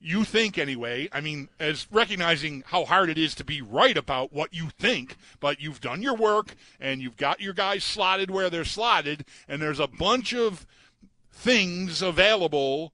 you 0.00 0.24
think 0.24 0.58
anyway. 0.58 1.08
I 1.12 1.20
mean, 1.20 1.48
as 1.58 1.86
recognizing 1.90 2.62
how 2.66 2.84
hard 2.84 3.08
it 3.08 3.18
is 3.18 3.34
to 3.36 3.44
be 3.44 3.62
right 3.62 3.96
about 3.96 4.32
what 4.32 4.52
you 4.52 4.68
think, 4.78 5.16
but 5.40 5.60
you've 5.60 5.80
done 5.80 6.02
your 6.02 6.14
work 6.14 6.54
and 6.78 7.00
you've 7.00 7.16
got 7.16 7.40
your 7.40 7.54
guys 7.54 7.84
slotted 7.84 8.30
where 8.30 8.50
they're 8.50 8.64
slotted, 8.64 9.24
and 9.48 9.62
there's 9.62 9.80
a 9.80 9.86
bunch 9.86 10.34
of 10.34 10.66
things 11.32 12.02
available 12.02 12.92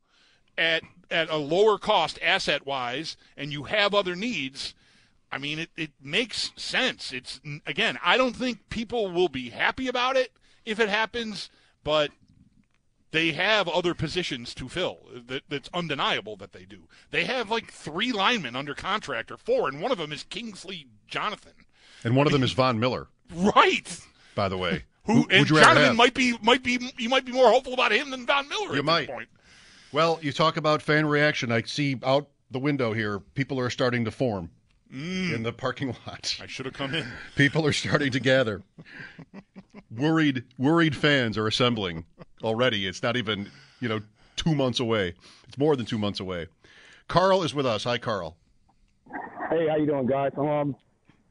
at 0.57 0.83
at 1.11 1.29
a 1.29 1.37
lower 1.37 1.77
cost 1.77 2.19
asset 2.23 2.65
wise, 2.65 3.17
and 3.37 3.53
you 3.53 3.65
have 3.65 3.95
other 3.95 4.15
needs. 4.15 4.75
I 5.33 5.39
mean, 5.39 5.59
it, 5.59 5.71
it 5.77 5.91
makes 6.01 6.53
sense. 6.57 7.13
It's 7.13 7.41
again, 7.67 7.99
I 8.05 8.17
don't 8.17 8.37
think 8.37 8.69
people 8.71 9.11
will 9.11 9.29
be 9.29 9.51
happy 9.51 9.89
about 9.89 10.17
it 10.17 10.33
if 10.65 10.79
it 10.79 10.89
happens, 10.89 11.51
but 11.83 12.11
they 13.13 13.33
have 13.33 13.69
other 13.69 13.95
positions 13.95 14.55
to 14.55 14.69
fill. 14.69 15.01
That, 15.27 15.43
that's 15.49 15.69
undeniable 15.75 16.37
that 16.37 16.53
they 16.53 16.65
do. 16.65 16.89
They 17.11 17.25
have 17.25 17.51
like 17.51 17.73
three 17.73 18.13
linemen 18.13 18.57
under 18.57 18.75
contract 18.75 19.31
or 19.31 19.37
four, 19.37 19.69
and 19.69 19.81
one 19.81 19.93
of 19.93 19.99
them 19.99 20.13
is 20.13 20.23
Kingsley 20.25 20.87
Jonathan. 21.09 21.53
And 22.05 22.17
one 22.17 22.27
of 22.27 22.33
them 22.33 22.43
is 22.43 22.53
Von 22.53 22.79
Miller, 22.79 23.09
Right. 23.35 24.01
by 24.35 24.49
the 24.49 24.57
way. 24.57 24.85
Who 25.05 25.23
would 25.23 25.33
and 25.33 25.51
you 25.51 25.59
Jonathan 25.61 25.97
might 25.97 26.15
be 26.15 26.37
might 26.43 26.63
be 26.63 26.79
you 26.99 27.09
might 27.09 27.25
be 27.25 27.33
more 27.33 27.51
hopeful 27.51 27.73
about 27.73 27.91
him 27.91 28.11
than 28.11 28.27
Von 28.27 28.49
Miller. 28.49 28.75
You 28.75 28.81
at 28.81 28.85
might. 28.85 29.01
This 29.07 29.11
point. 29.11 29.29
Well, 29.93 30.19
you 30.23 30.31
talk 30.31 30.57
about 30.57 30.83
fan 30.83 31.07
reaction. 31.07 31.51
I 31.51 31.63
see 31.63 31.99
out 32.05 32.29
the 32.51 32.59
window 32.59 32.93
here, 32.93 33.19
people 33.35 33.59
are 33.59 33.71
starting 33.71 34.05
to 34.05 34.11
form 34.11 34.51
in 34.93 35.43
the 35.43 35.53
parking 35.53 35.89
lot. 36.07 36.23
Mm. 36.23 36.43
I 36.43 36.47
should 36.47 36.67
have 36.67 36.75
come 36.75 36.95
in. 36.95 37.07
People 37.37 37.65
are 37.67 37.73
starting 37.73 38.11
to 38.11 38.21
gather. 38.21 38.63
worried, 39.91 40.45
worried 40.59 40.97
fans 40.97 41.39
are 41.39 41.47
assembling 41.47 42.05
already. 42.43 42.87
It's 42.87 43.03
not 43.03 43.17
even, 43.17 43.51
you 43.81 43.89
know, 43.89 44.01
two 44.37 44.55
months 44.55 44.81
away. 44.81 45.15
It's 45.49 45.59
more 45.59 45.77
than 45.77 45.87
two 45.87 45.99
months 45.99 46.21
away. 46.21 46.47
Carl 47.09 47.43
is 47.43 47.55
with 47.55 47.67
us. 47.67 47.85
Hi, 47.85 47.99
Carl. 47.99 48.37
Hey, 49.51 49.67
how 49.69 49.77
you 49.77 49.87
doing, 49.87 50.07
guys? 50.07 50.31
Um, 50.37 50.77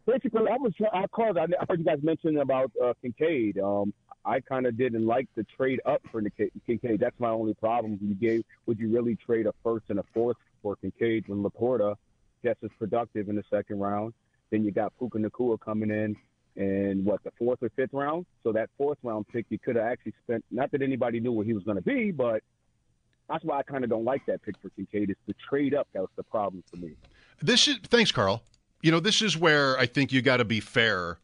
basically, 0.06 0.42
I 0.50 0.58
was 0.58 0.74
I 0.94 1.08
called. 1.08 1.38
I 1.38 1.46
heard 1.70 1.80
you 1.80 1.86
guys 1.86 2.00
mention 2.04 2.38
about 2.40 2.72
uh, 2.84 2.94
Kincaid. 3.02 3.60
Um, 3.60 3.94
I 4.26 4.42
kind 4.42 4.66
of 4.66 4.78
didn't 4.78 5.06
like 5.06 5.28
the 5.36 5.46
trade 5.56 5.80
up 5.86 6.02
for 6.12 6.22
Kincaid. 6.68 7.00
That's 7.00 7.20
my 7.20 7.30
only 7.30 7.54
problem. 7.54 7.98
You 8.02 8.16
gave 8.16 8.44
would 8.66 8.78
you 8.78 8.94
really 8.94 9.16
trade 9.16 9.48
a 9.48 9.54
first 9.64 9.86
and 9.90 10.00
a 10.00 10.04
fourth 10.14 10.38
for 10.62 10.76
Kincaid 10.76 11.28
when 11.28 11.42
Laporta 11.42 11.96
just 12.44 12.58
as 12.64 12.70
productive 12.78 13.30
in 13.30 13.36
the 13.36 13.44
second 13.50 13.80
round? 13.80 14.14
Then 14.52 14.64
you 14.64 14.72
got 14.72 14.94
Puka 15.00 15.18
Nacua 15.18 15.60
coming 15.60 15.90
in 15.90 16.16
in 16.56 17.04
what 17.04 17.24
the 17.24 17.32
fourth 17.38 17.60
or 17.62 17.70
fifth 17.76 17.94
round. 17.94 18.26
So 18.44 18.52
that 18.54 18.70
fourth 18.78 18.98
round 19.04 19.28
pick 19.28 19.46
you 19.50 19.60
could 19.60 19.76
have 19.76 19.86
actually 19.86 20.14
spent. 20.24 20.44
Not 20.52 20.72
that 20.72 20.82
anybody 20.82 21.20
knew 21.20 21.32
where 21.32 21.46
he 21.46 21.54
was 21.54 21.64
going 21.64 21.78
to 21.78 21.84
be, 21.84 22.12
but 22.12 22.42
that's 23.30 23.44
why 23.44 23.60
I 23.60 23.64
kind 23.64 23.84
of 23.84 23.90
don't 23.90 24.06
like 24.06 24.26
that 24.26 24.42
pick 24.42 24.56
for 24.62 24.70
Kincaid. 24.70 25.12
Is 25.12 25.16
the 25.28 25.36
trade 25.50 25.74
up 25.74 25.88
that 25.94 26.02
was 26.02 26.10
the 26.16 26.24
problem 26.24 26.64
for 26.70 26.78
me. 26.78 26.94
This 27.42 27.68
is 27.68 27.78
thanks, 27.86 28.12
Carl. 28.12 28.44
You 28.82 28.92
know, 28.92 29.00
this 29.00 29.22
is 29.22 29.38
where 29.38 29.78
I 29.78 29.86
think 29.86 30.12
you 30.12 30.22
got 30.22 30.38
to 30.38 30.46
be 30.46 30.60
fair 30.60 31.20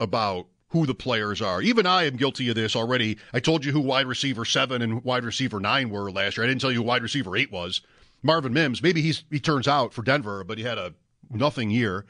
about 0.00 0.46
who 0.68 0.86
the 0.86 0.94
players 0.94 1.42
are. 1.42 1.60
Even 1.60 1.84
I 1.84 2.04
am 2.04 2.16
guilty 2.16 2.48
of 2.48 2.54
this 2.54 2.74
already. 2.74 3.18
I 3.34 3.40
told 3.40 3.64
you 3.64 3.72
who 3.72 3.80
wide 3.80 4.06
receiver 4.06 4.44
seven 4.44 4.80
and 4.80 5.04
wide 5.04 5.24
receiver 5.24 5.60
nine 5.60 5.90
were 5.90 6.10
last 6.10 6.36
year. 6.36 6.44
I 6.44 6.48
didn't 6.48 6.62
tell 6.62 6.72
you 6.72 6.78
who 6.78 6.84
wide 6.84 7.02
receiver 7.02 7.36
eight 7.36 7.52
was. 7.52 7.82
Marvin 8.22 8.52
Mims. 8.52 8.82
Maybe 8.82 9.02
he's 9.02 9.24
he 9.30 9.38
turns 9.38 9.68
out 9.68 9.92
for 9.92 10.02
Denver, 10.02 10.44
but 10.44 10.58
he 10.58 10.64
had 10.64 10.78
a 10.78 10.94
nothing 11.30 11.70
year. 11.70 12.06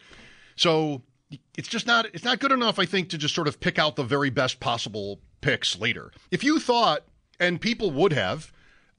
So 0.57 1.03
it's 1.57 1.69
just 1.69 1.87
not 1.87 2.07
it's 2.15 2.25
not 2.25 2.41
good 2.41 2.53
enough, 2.53 2.79
I 2.79 2.87
think, 2.87 3.09
to 3.11 3.19
just 3.19 3.35
sort 3.35 3.49
of 3.49 3.61
pick 3.61 3.79
out 3.79 3.97
the 3.97 4.05
very 4.05 4.31
best 4.31 4.61
possible 4.61 5.21
picks 5.41 5.79
later. 5.79 6.13
If 6.31 6.45
you 6.45 6.59
thought, 6.59 7.05
and 7.39 7.61
people 7.61 7.91
would 7.91 8.13
have, 8.13 8.53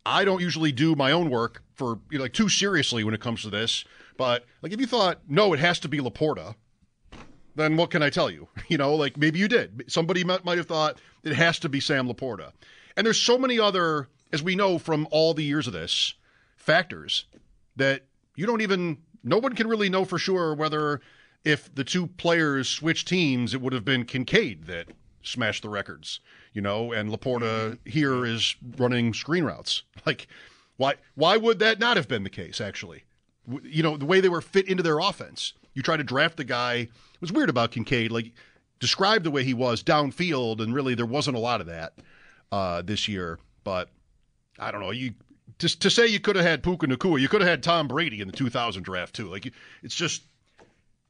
I 0.05 0.25
don't 0.25 0.41
usually 0.41 0.71
do 0.71 0.95
my 0.95 1.11
own 1.11 1.29
work 1.29 1.63
for 1.75 1.99
you 2.11 2.17
know, 2.17 2.23
like 2.23 2.33
too 2.33 2.49
seriously 2.49 3.03
when 3.03 3.13
it 3.13 3.21
comes 3.21 3.41
to 3.43 3.49
this. 3.49 3.85
But 4.17 4.45
like 4.61 4.71
if 4.71 4.79
you 4.79 4.87
thought, 4.87 5.21
no, 5.27 5.53
it 5.53 5.59
has 5.59 5.79
to 5.79 5.89
be 5.89 5.99
Laporta, 5.99 6.55
then 7.55 7.77
what 7.77 7.91
can 7.91 8.03
I 8.03 8.09
tell 8.09 8.29
you? 8.29 8.47
You 8.69 8.77
know, 8.77 8.95
like 8.95 9.17
maybe 9.17 9.39
you 9.39 9.47
did. 9.47 9.83
Somebody 9.87 10.23
might, 10.23 10.45
might 10.45 10.57
have 10.57 10.67
thought 10.67 10.99
it 11.23 11.33
has 11.33 11.59
to 11.59 11.69
be 11.69 11.79
Sam 11.79 12.07
Laporta. 12.07 12.51
And 12.95 13.05
there's 13.05 13.19
so 13.19 13.37
many 13.37 13.59
other, 13.59 14.07
as 14.31 14.41
we 14.41 14.55
know 14.55 14.77
from 14.77 15.07
all 15.11 15.33
the 15.33 15.43
years 15.43 15.67
of 15.67 15.73
this, 15.73 16.13
factors 16.55 17.25
that 17.75 18.05
you 18.35 18.45
don't 18.45 18.61
even 18.61 18.97
no 19.23 19.37
one 19.37 19.55
can 19.55 19.67
really 19.67 19.89
know 19.89 20.05
for 20.05 20.17
sure 20.17 20.53
whether 20.53 21.01
if 21.43 21.73
the 21.73 21.83
two 21.83 22.07
players 22.07 22.69
switched 22.69 23.07
teams, 23.07 23.53
it 23.53 23.61
would 23.61 23.73
have 23.73 23.85
been 23.85 24.05
Kincaid 24.05 24.65
that 24.65 24.87
smashed 25.21 25.63
the 25.63 25.69
records, 25.69 26.19
you 26.53 26.61
know, 26.61 26.91
and 26.91 27.09
Laporta 27.09 27.77
here 27.85 28.25
is 28.25 28.55
running 28.77 29.13
screen 29.13 29.43
routes. 29.43 29.83
Like, 30.05 30.27
Why 30.75 30.95
why 31.15 31.37
would 31.37 31.59
that 31.59 31.79
not 31.79 31.95
have 31.95 32.09
been 32.09 32.23
the 32.23 32.29
case? 32.29 32.59
Actually, 32.59 33.03
you 33.63 33.81
know 33.81 33.95
the 33.95 34.05
way 34.05 34.19
they 34.19 34.27
were 34.27 34.41
fit 34.41 34.67
into 34.67 34.83
their 34.83 34.99
offense. 34.99 35.53
You 35.73 35.81
try 35.81 35.95
to 35.95 36.03
draft 36.03 36.35
the 36.35 36.43
guy. 36.43 36.73
It 36.73 37.21
was 37.21 37.31
weird 37.31 37.49
about 37.49 37.71
Kincaid. 37.71 38.11
Like 38.11 38.33
described 38.79 39.23
the 39.23 39.31
way 39.31 39.45
he 39.45 39.53
was 39.53 39.81
downfield, 39.81 40.59
and 40.61 40.73
really 40.73 40.93
there 40.93 41.05
wasn't 41.05 41.37
a 41.37 41.39
lot 41.39 41.61
of 41.61 41.67
that 41.67 41.93
uh, 42.51 42.81
this 42.81 43.07
year. 43.07 43.39
But 43.63 43.89
I 44.59 44.71
don't 44.71 44.81
know. 44.81 44.91
You 44.91 45.13
just 45.57 45.81
to 45.83 45.89
say 45.89 46.07
you 46.07 46.19
could 46.19 46.35
have 46.35 46.45
had 46.45 46.63
Puka 46.63 46.87
Nacua, 46.87 47.21
you 47.21 47.29
could 47.29 47.39
have 47.39 47.49
had 47.49 47.63
Tom 47.63 47.87
Brady 47.87 48.19
in 48.19 48.27
the 48.27 48.33
2000 48.33 48.83
draft 48.83 49.15
too. 49.15 49.29
Like 49.29 49.53
it's 49.83 49.95
just 49.95 50.23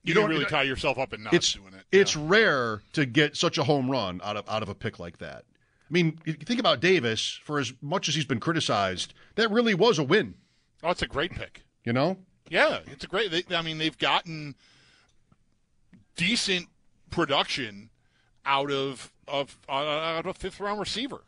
You, 0.03 0.13
don't 0.13 0.23
don't 0.23 0.31
really 0.31 0.45
tie 0.45 0.63
yourself 0.63 0.97
up 0.97 1.13
in 1.13 1.23
knots 1.23 1.35
it's 1.35 1.53
doing 1.53 1.73
it. 1.73 1.85
it's 1.91 2.15
rare 2.15 2.81
to 2.93 3.05
get 3.05 3.37
such 3.37 3.57
a 3.57 3.63
home 3.63 3.89
run 3.89 4.19
out 4.23 4.35
of 4.35 4.47
out 4.49 4.61
of 4.61 4.69
a 4.69 4.75
pick 4.75 4.99
like 4.99 5.19
that. 5.19 5.45
I 5.89 5.91
mean, 5.93 6.17
think 6.17 6.59
about 6.59 6.79
Davis. 6.79 7.39
For 7.43 7.59
as 7.59 7.73
much 7.81 8.09
as 8.09 8.15
he's 8.15 8.25
been 8.25 8.39
criticized, 8.39 9.13
that 9.35 9.49
really 9.51 9.73
was 9.73 9.99
a 9.99 10.03
win. 10.03 10.35
Oh, 10.81 10.91
it's 10.91 11.01
a 11.01 11.07
great 11.07 11.31
pick. 11.31 11.63
You 11.85 11.93
know, 11.93 12.17
Yeah, 12.49 12.79
it's 12.87 13.03
a 13.03 13.07
great. 13.07 13.31
They, 13.31 13.55
I 13.55 13.61
mean, 13.61 13.77
they've 13.77 13.97
gotten 13.97 14.55
decent 16.15 16.67
production 17.09 17.89
out 18.45 18.71
of 18.71 19.11
of 19.27 19.57
uh, 19.69 19.71
out 19.71 20.25
of 20.25 20.25
a 20.25 20.33
fifth 20.33 20.59
round 20.59 20.79
receiver 20.79 21.21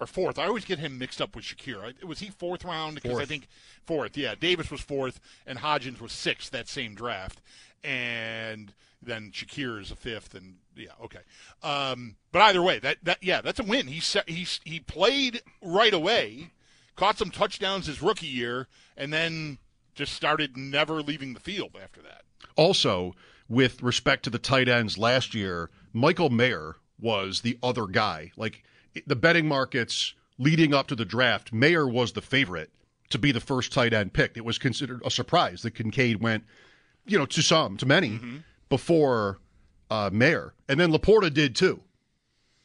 or 0.00 0.06
fourth. 0.06 0.38
I 0.38 0.46
always 0.46 0.64
get 0.64 0.78
him 0.78 0.98
mixed 0.98 1.20
up 1.20 1.34
with 1.34 1.44
Shakir. 1.44 2.02
Was 2.04 2.20
he 2.20 2.30
fourth 2.30 2.64
round? 2.64 2.96
Because 2.96 3.18
I 3.18 3.24
think 3.24 3.48
fourth. 3.84 4.16
Yeah, 4.16 4.34
Davis 4.38 4.70
was 4.70 4.80
fourth, 4.80 5.20
and 5.46 5.58
Hodgins 5.58 6.00
was 6.00 6.12
sixth 6.12 6.50
that 6.50 6.68
same 6.68 6.94
draft, 6.94 7.40
and 7.82 8.72
then 9.02 9.30
Shakir 9.30 9.80
is 9.80 9.90
a 9.90 9.96
fifth, 9.96 10.34
and 10.34 10.56
yeah, 10.76 10.90
okay. 11.04 11.20
Um, 11.62 12.16
but 12.32 12.42
either 12.42 12.62
way, 12.62 12.78
that 12.80 12.98
that 13.04 13.18
yeah, 13.22 13.40
that's 13.40 13.60
a 13.60 13.64
win. 13.64 13.86
He 13.86 14.00
se- 14.00 14.24
he 14.26 14.46
he 14.64 14.80
played 14.80 15.42
right 15.62 15.94
away, 15.94 16.50
caught 16.96 17.18
some 17.18 17.30
touchdowns 17.30 17.86
his 17.86 18.02
rookie 18.02 18.26
year, 18.26 18.68
and 18.96 19.12
then 19.12 19.58
just 19.94 20.12
started 20.12 20.56
never 20.56 21.02
leaving 21.02 21.32
the 21.34 21.40
field 21.40 21.76
after 21.82 22.02
that. 22.02 22.22
Also, 22.56 23.14
with 23.48 23.82
respect 23.82 24.24
to 24.24 24.30
the 24.30 24.38
tight 24.38 24.68
ends 24.68 24.98
last 24.98 25.34
year, 25.34 25.70
Michael 25.92 26.30
Mayer 26.30 26.76
was 27.00 27.40
the 27.40 27.58
other 27.62 27.86
guy. 27.86 28.32
Like 28.36 28.62
the 29.06 29.16
betting 29.16 29.46
markets 29.46 30.14
leading 30.38 30.74
up 30.74 30.86
to 30.88 30.94
the 30.94 31.04
draft, 31.04 31.52
Mayer 31.52 31.88
was 31.88 32.12
the 32.12 32.22
favorite 32.22 32.70
to 33.10 33.18
be 33.18 33.32
the 33.32 33.40
first 33.40 33.72
tight 33.72 33.92
end 33.92 34.12
picked. 34.12 34.36
It 34.36 34.44
was 34.44 34.58
considered 34.58 35.00
a 35.04 35.10
surprise 35.10 35.62
that 35.62 35.74
Kincaid 35.74 36.20
went, 36.20 36.44
you 37.06 37.18
know, 37.18 37.26
to 37.26 37.42
some, 37.42 37.76
to 37.78 37.86
many, 37.86 38.20
before 38.68 39.38
uh, 39.90 40.10
Mayer. 40.12 40.54
And 40.68 40.78
then 40.80 40.92
Laporta 40.92 41.32
did 41.32 41.54
too. 41.54 41.80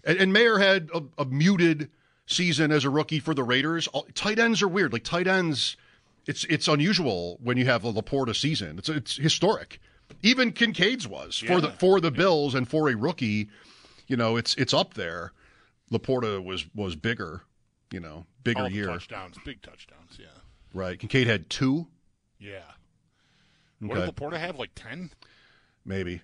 And, 0.03 0.17
and 0.17 0.33
Mayer 0.33 0.57
had 0.57 0.89
a, 0.93 1.03
a 1.21 1.25
muted 1.25 1.89
season 2.25 2.71
as 2.71 2.85
a 2.85 2.89
rookie 2.89 3.19
for 3.19 3.33
the 3.33 3.43
Raiders. 3.43 3.87
All, 3.87 4.07
tight 4.13 4.39
ends 4.39 4.61
are 4.61 4.67
weird. 4.67 4.93
Like 4.93 5.03
tight 5.03 5.27
ends, 5.27 5.77
it's 6.25 6.43
it's 6.45 6.67
unusual 6.67 7.37
when 7.43 7.57
you 7.57 7.65
have 7.65 7.83
a 7.83 7.93
Laporta 7.93 8.35
season. 8.35 8.77
It's 8.77 8.89
it's 8.89 9.17
historic. 9.17 9.79
Even 10.23 10.51
Kincaid's 10.51 11.07
was 11.07 11.37
for 11.37 11.61
the 11.61 11.69
for 11.71 11.99
the 12.01 12.11
Bills 12.11 12.55
and 12.55 12.67
for 12.67 12.89
a 12.89 12.95
rookie. 12.95 13.49
You 14.07 14.17
know, 14.17 14.37
it's 14.37 14.55
it's 14.55 14.73
up 14.73 14.95
there. 14.95 15.33
Laporta 15.91 16.43
was 16.43 16.65
was 16.73 16.95
bigger. 16.95 17.41
You 17.91 17.99
know, 17.99 18.25
bigger 18.43 18.61
All 18.61 18.71
year. 18.71 18.87
touchdowns, 18.87 19.37
big 19.43 19.61
touchdowns. 19.61 20.17
Yeah, 20.17 20.27
Right. 20.73 20.97
Kincaid 20.97 21.27
had 21.27 21.49
two, 21.49 21.87
yeah. 22.39 22.61
What 23.79 23.95
did 23.95 24.15
Laporta 24.15 24.37
have? 24.37 24.57
Like 24.57 24.71
ten? 24.75 25.11
maybe. 25.83 26.21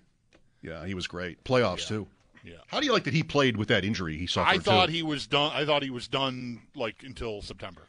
Yeah, 0.61 0.85
he 0.85 0.93
was 0.93 1.07
great. 1.07 1.43
Playoffs 1.43 1.87
too. 1.87 2.07
Yeah. 2.43 2.55
How 2.67 2.79
do 2.79 2.85
you 2.85 2.93
like 2.93 3.03
that 3.03 3.13
he 3.13 3.23
played 3.23 3.57
with 3.57 3.67
that 3.67 3.83
injury 3.83 4.17
he 4.17 4.27
suffered? 4.27 4.49
I 4.49 4.59
thought 4.59 4.87
too? 4.87 4.93
he 4.93 5.03
was 5.03 5.27
done. 5.27 5.51
I 5.53 5.65
thought 5.65 5.83
he 5.83 5.89
was 5.89 6.07
done 6.07 6.61
like 6.75 7.03
until 7.03 7.41
September. 7.41 7.81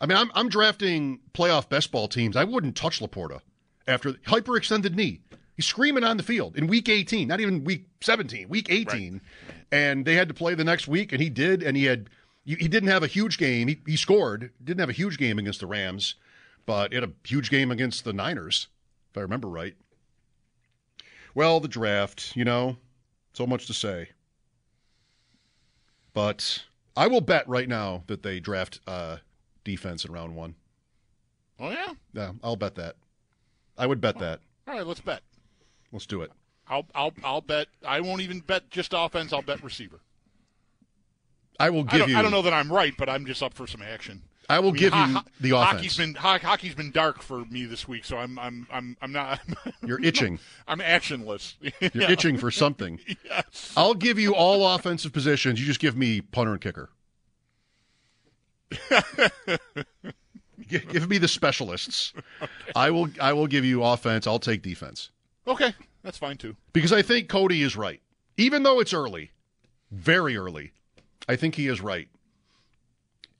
I 0.00 0.06
mean, 0.06 0.16
I'm 0.16 0.30
I'm 0.34 0.48
drafting 0.48 1.20
playoff 1.34 1.68
best 1.68 1.90
ball 1.90 2.06
teams. 2.06 2.36
I 2.36 2.44
wouldn't 2.44 2.76
touch 2.76 3.00
Laporta 3.00 3.40
after 3.88 4.12
hyperextended 4.12 4.94
knee. 4.94 5.20
He's 5.56 5.66
screaming 5.66 6.04
on 6.04 6.18
the 6.18 6.22
field 6.22 6.56
in 6.56 6.66
week 6.66 6.88
18, 6.88 7.26
not 7.26 7.40
even 7.40 7.64
week 7.64 7.86
17, 8.02 8.48
week 8.48 8.66
18, 8.70 9.22
and 9.72 10.04
they 10.04 10.14
had 10.14 10.28
to 10.28 10.34
play 10.34 10.54
the 10.54 10.64
next 10.64 10.86
week, 10.86 11.12
and 11.12 11.22
he 11.22 11.30
did, 11.30 11.62
and 11.62 11.76
he 11.76 11.84
had 11.84 12.10
he 12.44 12.54
he 12.56 12.68
didn't 12.68 12.90
have 12.90 13.02
a 13.02 13.06
huge 13.08 13.38
game. 13.38 13.68
He, 13.68 13.80
he 13.86 13.96
scored, 13.96 14.50
didn't 14.62 14.80
have 14.80 14.90
a 14.90 14.92
huge 14.92 15.16
game 15.16 15.38
against 15.38 15.60
the 15.60 15.66
Rams, 15.66 16.14
but 16.66 16.92
he 16.92 16.96
had 16.96 17.08
a 17.08 17.12
huge 17.26 17.48
game 17.48 17.70
against 17.70 18.04
the 18.04 18.12
Niners, 18.12 18.68
if 19.10 19.16
I 19.16 19.22
remember 19.22 19.48
right. 19.48 19.74
Well, 21.34 21.58
the 21.60 21.68
draft, 21.68 22.36
you 22.36 22.44
know, 22.44 22.76
so 23.32 23.46
much 23.46 23.66
to 23.66 23.74
say, 23.74 24.10
but 26.12 26.64
I 26.96 27.06
will 27.06 27.20
bet 27.22 27.48
right 27.48 27.68
now 27.68 28.04
that 28.08 28.22
they 28.22 28.40
draft 28.40 28.80
uh, 28.86 29.18
defense 29.64 30.04
in 30.04 30.12
round 30.12 30.36
one. 30.36 30.54
Oh 31.58 31.70
yeah. 31.70 31.94
Yeah, 32.12 32.32
I'll 32.42 32.56
bet 32.56 32.74
that. 32.74 32.96
I 33.78 33.86
would 33.86 34.02
bet 34.02 34.18
that. 34.18 34.40
All 34.66 34.74
right, 34.74 34.86
let's 34.86 35.00
bet. 35.00 35.22
Let's 35.96 36.06
do 36.06 36.20
it. 36.22 36.30
I'll 36.68 36.84
I'll 36.94 37.12
I'll 37.24 37.40
bet. 37.40 37.68
I 37.86 38.00
won't 38.00 38.20
even 38.20 38.40
bet 38.40 38.68
just 38.70 38.92
offense. 38.94 39.32
I'll 39.32 39.40
bet 39.42 39.62
receiver. 39.62 40.00
I 41.58 41.70
will 41.70 41.80
I 41.88 41.92
give 41.92 41.98
don't, 42.00 42.08
you. 42.10 42.16
I 42.18 42.22
don't 42.22 42.30
know 42.32 42.42
that 42.42 42.52
I'm 42.52 42.70
right, 42.70 42.92
but 42.98 43.08
I'm 43.08 43.24
just 43.24 43.42
up 43.42 43.54
for 43.54 43.66
some 43.66 43.80
action. 43.80 44.22
I 44.48 44.58
will 44.60 44.68
I 44.68 44.72
mean, 44.72 44.80
give 44.80 44.92
ho- 44.92 45.06
you 45.06 45.20
the 45.40 45.50
Hockey's 45.56 45.94
offense. 45.94 45.96
been 45.96 46.14
ho- 46.16 46.38
hockey's 46.38 46.74
been 46.74 46.90
dark 46.92 47.22
for 47.22 47.44
me 47.46 47.64
this 47.64 47.88
week, 47.88 48.04
so 48.04 48.18
I'm 48.18 48.38
I'm 48.38 48.66
I'm 48.70 48.96
I'm 49.00 49.10
not. 49.10 49.40
You're 49.86 50.00
itching. 50.04 50.38
I'm 50.68 50.80
actionless. 50.80 51.54
You're 51.94 52.10
itching 52.10 52.36
for 52.36 52.50
something. 52.50 53.00
Yes. 53.24 53.72
I'll 53.76 53.94
give 53.94 54.18
you 54.18 54.34
all 54.34 54.74
offensive 54.74 55.12
positions. 55.12 55.58
You 55.58 55.66
just 55.66 55.80
give 55.80 55.96
me 55.96 56.20
punter 56.20 56.52
and 56.52 56.60
kicker. 56.60 56.90
Gi- 60.68 60.78
give 60.90 61.08
me 61.08 61.18
the 61.18 61.28
specialists. 61.28 62.12
I 62.74 62.90
will. 62.90 63.08
I 63.20 63.32
will 63.32 63.46
give 63.46 63.64
you 63.64 63.82
offense. 63.82 64.26
I'll 64.26 64.38
take 64.38 64.62
defense 64.62 65.10
Okay, 65.46 65.74
that's 66.06 66.18
fine 66.18 66.36
too. 66.38 66.56
because 66.72 66.92
I 66.92 67.02
think 67.02 67.28
Cody 67.28 67.62
is 67.62 67.76
right. 67.76 68.00
Even 68.38 68.62
though 68.62 68.80
it's 68.80 68.94
early, 68.94 69.32
very 69.90 70.36
early, 70.36 70.72
I 71.28 71.36
think 71.36 71.56
he 71.56 71.66
is 71.66 71.80
right. 71.80 72.08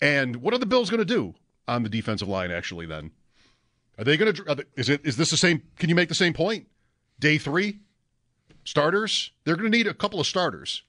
And 0.00 0.36
what 0.36 0.52
are 0.52 0.58
the 0.58 0.66
Bills 0.66 0.90
going 0.90 0.98
to 0.98 1.04
do 1.04 1.34
on 1.68 1.82
the 1.82 1.88
defensive 1.88 2.28
line? 2.28 2.50
Actually, 2.50 2.86
then 2.86 3.12
are 3.98 4.04
they 4.04 4.16
going 4.16 4.34
to? 4.34 4.66
Is 4.76 4.88
it? 4.88 5.00
Is 5.04 5.16
this 5.16 5.30
the 5.30 5.36
same? 5.36 5.62
Can 5.78 5.88
you 5.88 5.94
make 5.94 6.08
the 6.08 6.14
same 6.14 6.32
point? 6.34 6.66
Day 7.18 7.38
three, 7.38 7.78
starters. 8.64 9.30
They're 9.44 9.56
going 9.56 9.70
to 9.70 9.76
need 9.76 9.86
a 9.86 9.94
couple 9.94 10.20
of 10.20 10.26
starters, 10.26 10.82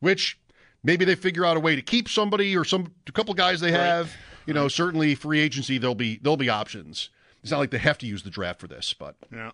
which 0.00 0.38
maybe 0.82 1.04
they 1.04 1.14
figure 1.14 1.44
out 1.46 1.56
a 1.56 1.60
way 1.60 1.76
to 1.76 1.82
keep 1.82 2.08
somebody 2.08 2.56
or 2.56 2.64
some 2.64 2.92
a 3.06 3.12
couple 3.12 3.32
guys 3.34 3.60
they 3.60 3.72
have. 3.72 4.12
You 4.46 4.52
know, 4.52 4.68
certainly 4.68 5.14
free 5.14 5.40
agency. 5.40 5.78
There'll 5.78 5.94
be 5.94 6.18
there'll 6.22 6.36
be 6.36 6.50
options. 6.50 7.08
It's 7.42 7.50
not 7.50 7.58
like 7.58 7.70
they 7.70 7.78
have 7.78 7.98
to 7.98 8.06
use 8.06 8.22
the 8.22 8.30
draft 8.30 8.60
for 8.60 8.66
this, 8.68 8.94
but 8.94 9.16
Yeah. 9.32 9.50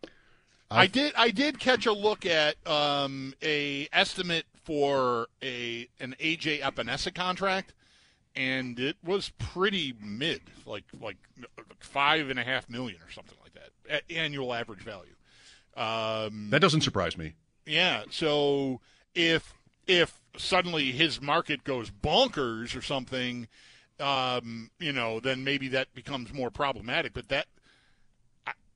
I 0.70 0.86
did. 0.86 1.12
I 1.16 1.30
did 1.30 1.58
catch 1.58 1.86
a 1.86 1.92
look 1.92 2.24
at 2.24 2.54
um, 2.66 3.34
a 3.42 3.88
estimate 3.92 4.44
for 4.64 5.28
a 5.42 5.88
an 5.98 6.14
AJ 6.20 6.60
Epenesa 6.60 7.14
contract, 7.14 7.74
and 8.36 8.78
it 8.78 8.96
was 9.04 9.30
pretty 9.38 9.94
mid, 10.00 10.42
like 10.66 10.84
like 11.00 11.16
five 11.80 12.30
and 12.30 12.38
a 12.38 12.44
half 12.44 12.68
million 12.68 13.00
or 13.06 13.10
something 13.10 13.36
like 13.42 13.52
that, 13.54 14.02
annual 14.14 14.54
average 14.54 14.82
value. 14.82 15.14
Um, 15.76 16.50
that 16.50 16.60
doesn't 16.60 16.82
surprise 16.82 17.16
me. 17.18 17.34
yeah. 17.66 18.04
So 18.10 18.80
if 19.14 19.54
if 19.86 20.20
suddenly 20.36 20.92
his 20.92 21.20
market 21.20 21.64
goes 21.64 21.90
bonkers 21.90 22.76
or 22.76 22.82
something, 22.82 23.48
um, 23.98 24.70
you 24.78 24.92
know, 24.92 25.18
then 25.18 25.42
maybe 25.42 25.68
that 25.68 25.92
becomes 25.94 26.32
more 26.32 26.50
problematic. 26.50 27.12
But 27.12 27.28
that 27.28 27.46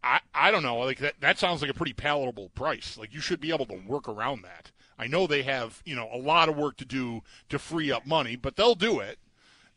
I, 0.04 0.20
I 0.34 0.50
don't 0.50 0.62
know. 0.62 0.76
Like 0.76 0.98
that 0.98 1.14
that 1.20 1.38
sounds 1.38 1.62
like 1.62 1.70
a 1.70 1.74
pretty 1.74 1.94
palatable 1.94 2.50
price. 2.50 2.98
Like 2.98 3.14
you 3.14 3.20
should 3.20 3.40
be 3.40 3.50
able 3.50 3.66
to 3.66 3.82
work 3.86 4.06
around 4.06 4.42
that. 4.42 4.70
I 4.98 5.06
know 5.06 5.26
they 5.26 5.42
have 5.42 5.82
you 5.86 5.96
know 5.96 6.08
a 6.12 6.18
lot 6.18 6.48
of 6.50 6.56
work 6.56 6.76
to 6.76 6.84
do 6.84 7.22
to 7.48 7.58
free 7.58 7.90
up 7.90 8.06
money, 8.06 8.36
but 8.36 8.56
they'll 8.56 8.74
do 8.74 9.00
it 9.00 9.18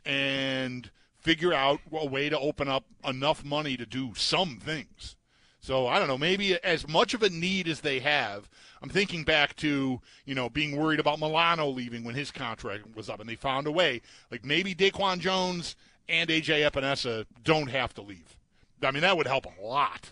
and 0.06 0.92
figure 1.18 1.54
out 1.54 1.80
a 1.94 2.06
way 2.06 2.28
to 2.28 2.38
open 2.38 2.68
up 2.68 2.84
enough 3.06 3.44
money 3.46 3.78
to 3.78 3.86
do 3.86 4.14
some 4.16 4.58
things. 4.58 5.16
So 5.62 5.88
I 5.88 5.98
don't 5.98 6.08
know, 6.08 6.18
maybe 6.18 6.62
as 6.62 6.88
much 6.88 7.14
of 7.14 7.24
a 7.24 7.30
need 7.30 7.68
as 7.68 7.82
they 7.82 8.00
have. 8.00 8.50
I'm 8.82 8.90
thinking 8.90 9.24
back 9.24 9.56
to, 9.58 10.02
you 10.26 10.36
know, 10.36 10.50
being 10.50 10.78
worried 10.78 11.00
about 11.00 11.20
Milano 11.20 11.68
leaving 11.68 12.04
when 12.04 12.16
his 12.16 12.32
contract 12.32 12.96
was 12.96 13.10
up 13.10 13.20
and 13.20 13.28
they 13.28 13.36
found 13.36 13.66
a 13.66 13.72
way. 13.72 14.02
Like 14.30 14.46
maybe 14.46 14.76
Daquan 14.76 15.20
Jones 15.20 15.76
and 16.08 16.30
AJ 16.30 16.70
Epenesa 16.70 17.26
don't 17.44 17.70
have 17.70 17.94
to 17.96 18.02
leave. 18.02 18.38
I 18.84 18.92
mean, 18.92 19.02
that 19.02 19.18
would 19.18 19.26
help 19.26 19.46
a 19.46 19.66
lot 19.66 20.12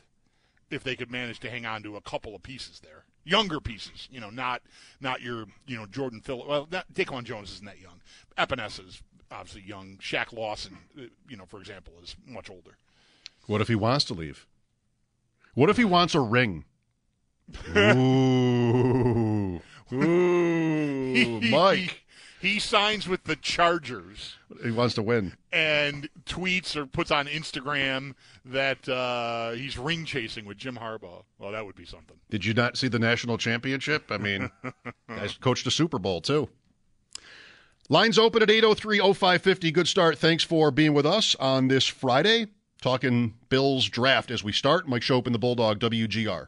if 0.70 0.84
they 0.84 0.96
could 0.96 1.12
manage 1.12 1.40
to 1.42 1.50
hang 1.50 1.66
on 1.66 1.84
to 1.84 1.96
a 1.96 2.02
couple 2.02 2.36
of 2.36 2.44
pieces 2.44 2.80
there. 2.84 3.06
Younger 3.24 3.60
pieces, 3.60 4.08
you 4.12 4.20
know, 4.20 4.30
not 4.30 4.62
not 5.02 5.22
your, 5.22 5.46
you 5.66 5.78
know, 5.78 5.88
Jordan 5.88 6.22
Phillips. 6.22 6.48
Well, 6.48 6.68
not, 6.72 6.86
Daquan 6.94 7.24
Jones 7.24 7.52
isn't 7.54 7.66
that 7.66 7.80
young. 7.82 8.02
Epenesa 8.38 8.88
is 8.88 9.02
obviously 9.32 9.64
young. 9.64 9.98
Shaq 9.98 10.32
Lawson, 10.32 10.78
uh, 10.98 11.04
you 11.28 11.36
know, 11.36 11.46
for 11.46 11.60
example, 11.60 11.94
is 12.04 12.16
much 12.28 12.50
older. 12.50 12.78
What 13.48 13.62
if 13.62 13.68
he 13.68 13.76
wants 13.76 14.06
to 14.06 14.14
leave? 14.14 14.46
What 15.56 15.70
if 15.70 15.78
he 15.78 15.86
wants 15.86 16.14
a 16.14 16.20
ring? 16.20 16.66
Ooh. 17.78 19.62
Ooh, 19.94 21.42
Mike. 21.50 22.05
He 22.46 22.60
signs 22.60 23.08
with 23.08 23.24
the 23.24 23.36
Chargers 23.36 24.36
He 24.64 24.70
wants 24.72 24.94
to 24.96 25.02
win. 25.02 25.34
and 25.52 26.08
tweets 26.26 26.76
or 26.76 26.86
puts 26.86 27.10
on 27.10 27.26
Instagram 27.28 28.14
that 28.46 28.88
uh, 28.88 29.52
he's 29.52 29.78
ring 29.78 30.06
chasing 30.06 30.46
with 30.46 30.58
Jim 30.58 30.76
Harbaugh. 30.78 31.24
Well, 31.40 31.52
that 31.52 31.66
would 31.66 31.76
be 31.76 31.86
something. 31.86 32.18
Did 32.30 32.46
you 32.46 32.54
not 32.54 32.78
see 32.78 32.88
the 32.88 33.00
national 33.00 33.38
championship? 33.38 34.12
I 34.12 34.18
mean, 34.18 34.52
I 35.10 35.28
coached 35.42 35.66
a 35.66 35.72
Super 35.72 35.98
Bowl 35.98 36.22
too. 36.22 36.50
Lines 37.90 38.18
open 38.18 38.42
at 38.42 38.50
803-0550. 38.50 39.74
Good 39.74 39.88
start. 39.88 40.18
Thanks 40.18 40.44
for 40.44 40.72
being 40.72 40.94
with 40.94 41.06
us 41.06 41.36
on 41.36 41.68
this 41.68 41.86
Friday. 41.86 42.48
Talking 42.82 43.34
Bills 43.50 43.86
draft 43.90 44.30
as 44.32 44.44
we 44.44 44.52
start. 44.52 44.88
Mike 44.88 45.02
Schopp 45.02 45.26
and 45.26 45.34
the 45.34 45.40
Bulldog 45.40 45.80
WGR. 45.80 46.48